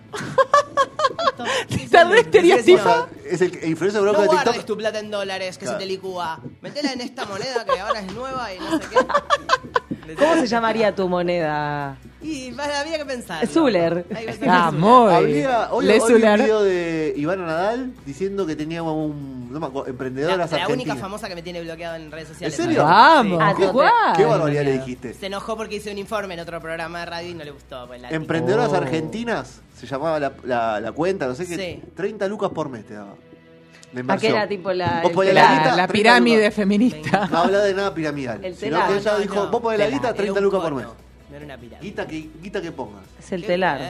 Está 1.69 2.05
re 2.05 2.21
estereotipado. 2.21 3.09
Es 3.29 3.41
el 3.41 3.53
influencer 3.69 4.01
No 4.03 4.11
broker 4.13 4.21
de 4.23 4.27
guardes 4.29 4.53
TikTok. 4.55 4.67
tu 4.67 4.77
plata 4.77 4.99
en 5.01 5.11
dólares, 5.11 5.59
que 5.59 5.65
Claro. 5.65 5.79
se 5.81 5.85
te 5.85 5.89
licúa. 5.91 6.41
Metela 6.63 6.93
en 6.93 7.01
esta 7.01 7.25
moneda 7.27 7.65
que 7.65 7.79
ahora 7.81 8.01
es 8.01 8.13
nueva 8.15 8.55
y 8.55 8.59
no 8.61 8.79
sé 8.79 8.85
qué. 8.89 8.97
¿Cómo 10.17 10.37
se 10.37 10.47
llamaría 10.47 10.95
tu 10.95 11.09
moneda? 11.09 11.97
Y 12.23 12.51
va- 12.53 12.81
había 12.81 12.99
que 12.99 13.05
pensar. 13.05 13.47
Zuller. 13.47 14.05
Ah, 14.47 14.71
muy. 14.73 15.13
Había, 15.13 15.73
hoy, 15.73 15.87
Le 15.87 15.93
hoy 15.95 15.99
vi 15.99 16.03
un 16.05 16.21
Zuller. 16.21 16.41
video 16.43 16.63
de 16.63 17.15
Ivana 17.17 17.47
Nadal 17.47 17.93
diciendo 18.07 18.47
que 18.47 18.57
tenía 18.57 18.83
un 18.83 19.39
no 19.53 19.61
me 19.61 19.67
acuerdo, 19.67 19.85
La, 19.87 19.91
emprendedoras 19.91 20.39
la 20.39 20.45
única 20.45 20.65
argentinas. 20.65 20.99
famosa 20.99 21.29
que 21.29 21.35
me 21.35 21.43
tiene 21.43 21.63
bloqueado 21.63 21.97
en 21.97 22.11
redes 22.11 22.29
sociales. 22.29 22.59
¿En 22.59 22.65
serio? 22.67 22.85
Vamos, 22.85 23.39
Ah, 23.43 23.55
¿Qué, 23.57 23.63
no 23.63 23.69
te- 23.69 23.73
Juan. 23.73 23.93
qué 24.17 24.25
barbaridad 24.25 24.65
le 24.65 24.73
dijiste? 24.73 25.15
Se 25.15 25.27
enojó 25.27 25.57
porque 25.57 25.77
hice 25.77 25.91
un 25.91 25.99
informe 25.99 26.35
en 26.35 26.41
otro 26.41 26.61
programa 26.61 27.01
de 27.01 27.07
radio 27.07 27.31
y 27.31 27.35
no 27.35 27.45
le 27.45 27.51
gustó. 27.53 27.87
Pues, 27.87 28.01
la 28.03 28.11
Emprendedoras 28.11 28.71
Oh. 28.73 28.77
argentinas, 28.77 29.61
se 29.79 29.87
llamaba 29.87 30.21
la, 30.21 30.33
la, 30.45 30.81
la 30.81 30.93
cuenta, 30.93 31.27
no 31.27 31.35
sé 31.35 31.47
qué. 31.47 31.57
Sí. 31.57 31.83
30 31.95 32.27
lucas 32.29 32.51
por 32.51 32.69
mes 32.69 32.85
te 32.87 32.95
daba. 32.95 33.15
¿A 34.09 34.17
qué 34.19 34.29
era 34.29 34.47
tipo 34.47 34.73
la. 34.73 35.01
Vos 35.03 35.25
la 35.27 35.33
La, 35.33 35.51
guita, 35.53 35.65
la 35.77 35.87
30 35.87 35.93
pirámide 35.93 36.37
lucas. 36.43 36.55
feminista. 36.55 37.27
No 37.31 37.39
habla 37.39 37.59
de 37.61 37.75
nada 37.75 37.95
piramidal. 37.95 38.45
El 38.45 38.55
sino 38.55 38.73
telar. 38.77 38.89
que 38.93 38.99
ella 38.99 39.13
No, 39.13 39.19
dijo, 39.19 39.35
no, 39.35 39.51
vos 39.51 39.61
ponés 39.63 39.79
la 39.81 39.87
guita, 39.89 40.09
era 40.09 40.15
30 40.17 40.39
un 40.39 40.45
lucas 40.45 40.61
por 40.61 40.75
mes. 40.75 40.87
No 41.31 41.37
era 41.37 41.45
una 41.45 41.59
pirámide. 41.59 41.87
Guita 41.91 42.07
que, 42.07 42.29
guita 42.43 42.63
que 42.63 42.73
pongas. 42.73 43.03
Es 43.19 43.33
el 43.33 43.45
telar. 43.45 43.81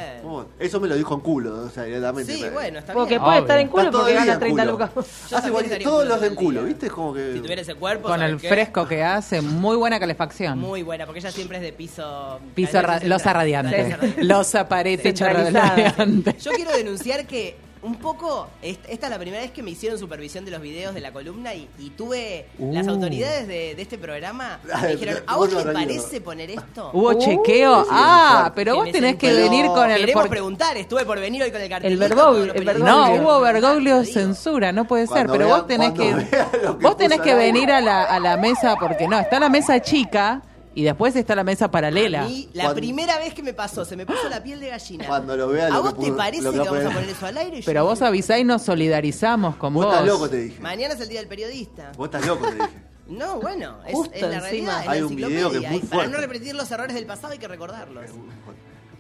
Eso 0.58 0.80
me 0.80 0.88
lo 0.88 0.96
dijo 0.96 1.14
en 1.14 1.20
culo, 1.20 1.66
o 1.66 1.70
sea, 1.70 1.84
directamente. 1.84 2.32
Sí, 2.32 2.44
bueno, 2.52 2.80
está 2.80 2.92
Porque 2.92 3.10
bien. 3.10 3.22
puede 3.22 3.34
Obvio. 3.38 3.44
estar 3.44 3.58
en 3.60 3.66
Está 3.66 3.76
culo 3.78 3.90
todo 3.92 4.00
porque 4.02 4.14
gana 4.14 4.32
en 4.32 4.38
30 4.40 4.62
culo. 4.62 4.72
lucas. 4.72 4.90
Hace 5.32 5.48
igual- 5.48 5.64
todos 5.82 6.06
los 6.08 6.22
en 6.24 6.34
culo, 6.34 6.60
día. 6.60 6.68
¿viste? 6.68 6.86
Es 6.86 6.92
como 6.92 7.14
que. 7.14 7.32
Si 7.34 7.40
tuviera 7.40 7.62
ese 7.62 7.74
cuerpo, 7.76 8.08
Con 8.08 8.18
¿sabes 8.18 8.32
el 8.34 8.40
qué? 8.40 8.48
fresco 8.48 8.88
que 8.88 9.04
hace, 9.04 9.40
muy 9.40 9.76
buena 9.76 10.00
calefacción. 10.00 10.58
Muy 10.58 10.82
buena, 10.82 11.06
porque 11.06 11.20
ella 11.20 11.30
siempre 11.30 11.58
es 11.58 11.62
de 11.62 11.72
piso. 11.72 12.40
Piso 12.56 12.80
losa 13.04 13.32
radiante. 13.32 13.96
Losa 14.22 14.66
Centralizada. 14.68 15.76
radiante. 15.92 16.36
Yo 16.40 16.50
quiero 16.52 16.72
denunciar 16.76 17.24
que 17.26 17.56
un 17.82 17.94
poco, 17.96 18.48
est- 18.62 18.84
esta 18.88 19.06
es 19.06 19.10
la 19.10 19.18
primera 19.18 19.42
vez 19.42 19.50
que 19.52 19.62
me 19.62 19.70
hicieron 19.70 19.98
supervisión 19.98 20.44
de 20.44 20.50
los 20.50 20.60
videos 20.60 20.94
de 20.94 21.00
la 21.00 21.12
columna 21.12 21.54
y, 21.54 21.68
y 21.78 21.90
tuve 21.90 22.46
las 22.58 22.86
Uh. 22.86 22.90
autoridades 22.90 23.46
de, 23.46 23.74
de 23.74 23.82
este 23.82 23.98
programa 23.98 24.58
me 24.82 24.88
dijeron, 24.88 25.22
¿a 25.26 25.36
vos 25.36 25.48
te 25.50 25.62
parece 25.72 26.20
poner 26.20 26.50
esto? 26.50 26.90
¿Hubo 26.92 27.10
Uh, 27.10 27.18
chequeo? 27.18 27.82
sí, 27.84 27.90
ah, 27.92 28.52
pero 28.54 28.76
vos 28.76 28.90
tenés 28.90 29.16
que 29.16 29.32
venir 29.32 29.66
con 29.66 29.90
el... 29.90 30.00
Queremos 30.00 30.22
por- 30.22 30.30
preguntar, 30.30 30.76
estuve 30.76 31.04
por 31.04 31.20
venir 31.20 31.42
hoy 31.42 31.50
con 31.50 31.60
el 31.60 31.68
cartel. 31.68 31.92
El 31.92 31.98
Bergoglio, 31.98 32.52
el 32.54 32.64
Bergoglio. 32.64 32.84
No, 32.94 33.14
hubo 33.14 33.40
Bergoglio 33.40 34.04
censura, 34.04 34.72
no 34.72 34.84
puede 34.86 35.06
ser, 35.06 35.26
pero 35.26 35.46
vea- 35.46 35.56
vos 35.56 35.66
tenés 35.66 35.92
que 35.92 36.14
que 36.28 36.66
vos 36.80 36.96
tenés 36.96 37.20
que 37.20 37.34
venir 37.34 37.70
a 37.70 37.80
la, 37.80 38.04
a 38.04 38.18
la 38.20 38.36
mesa 38.36 38.76
porque 38.78 39.06
no, 39.08 39.18
está 39.18 39.38
la 39.40 39.48
mesa 39.48 39.80
chica 39.80 40.42
y 40.78 40.84
después 40.84 41.16
está 41.16 41.34
la 41.34 41.42
mesa 41.42 41.68
paralela. 41.70 42.22
A 42.22 42.28
mí, 42.28 42.48
la 42.52 42.64
Cuando- 42.64 42.80
primera 42.80 43.18
vez 43.18 43.34
que 43.34 43.42
me 43.42 43.52
pasó, 43.52 43.84
se 43.84 43.96
me 43.96 44.06
puso 44.06 44.28
la 44.28 44.40
piel 44.42 44.60
de 44.60 44.68
gallina. 44.68 45.06
Cuando 45.08 45.36
lo 45.36 45.48
vea 45.48 45.66
¿A 45.66 45.70
lo 45.70 45.82
vos 45.82 45.94
que 45.94 46.04
te 46.04 46.12
parece 46.12 46.42
lo 46.44 46.52
que, 46.52 46.58
que 46.58 46.64
va 46.64 46.68
a 46.68 46.70
vamos 46.70 46.80
a 46.80 46.88
poner. 46.90 47.00
poner 47.02 47.16
eso 47.16 47.26
al 47.26 47.36
aire? 47.38 47.60
Yo 47.60 47.66
Pero 47.66 47.84
vos 47.84 47.98
dije, 47.98 48.06
avisá 48.08 48.38
y 48.38 48.44
nos 48.44 48.62
solidarizamos 48.62 49.56
con 49.56 49.74
Vos 49.74 49.86
vos. 49.86 49.92
estás 49.94 50.06
loco, 50.06 50.28
te 50.30 50.36
dije. 50.36 50.60
Mañana 50.60 50.94
es 50.94 51.00
el 51.00 51.08
día 51.08 51.18
del 51.18 51.28
periodista. 51.28 51.90
Vos 51.96 52.06
estás 52.06 52.24
loco, 52.26 52.46
te 52.46 52.54
dije. 52.54 52.68
No, 53.08 53.40
bueno, 53.40 53.78
es, 53.86 53.94
Justo 53.94 54.14
es 54.14 54.20
la 54.22 54.28
encima. 54.28 54.40
realidad, 54.50 54.80
es 54.80 54.86
la 54.86 54.92
Hay 54.92 55.02
un 55.02 55.16
video 55.16 55.28
que 55.50 55.56
es 55.58 55.64
enciclopedia. 55.64 55.70
muy 55.70 55.78
y 55.78 55.82
para 55.86 56.02
no 56.04 56.10
fuerte. 56.10 56.26
repetir 56.26 56.54
los 56.54 56.70
errores 56.70 56.94
del 56.94 57.06
pasado 57.06 57.32
hay 57.32 57.38
que 57.38 57.48
recordarlos. 57.48 58.04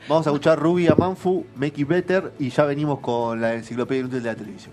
Vamos 0.08 0.26
a 0.26 0.30
escuchar 0.30 0.58
Ruby 0.58 0.88
Amanfu, 0.88 1.44
Make 1.56 1.80
It 1.82 1.86
Better 1.88 2.32
y 2.38 2.50
ya 2.50 2.64
venimos 2.64 3.00
con 3.00 3.40
la 3.40 3.54
enciclopedia 3.54 4.00
inútil 4.00 4.22
de 4.22 4.28
la 4.30 4.34
televisión. 4.36 4.72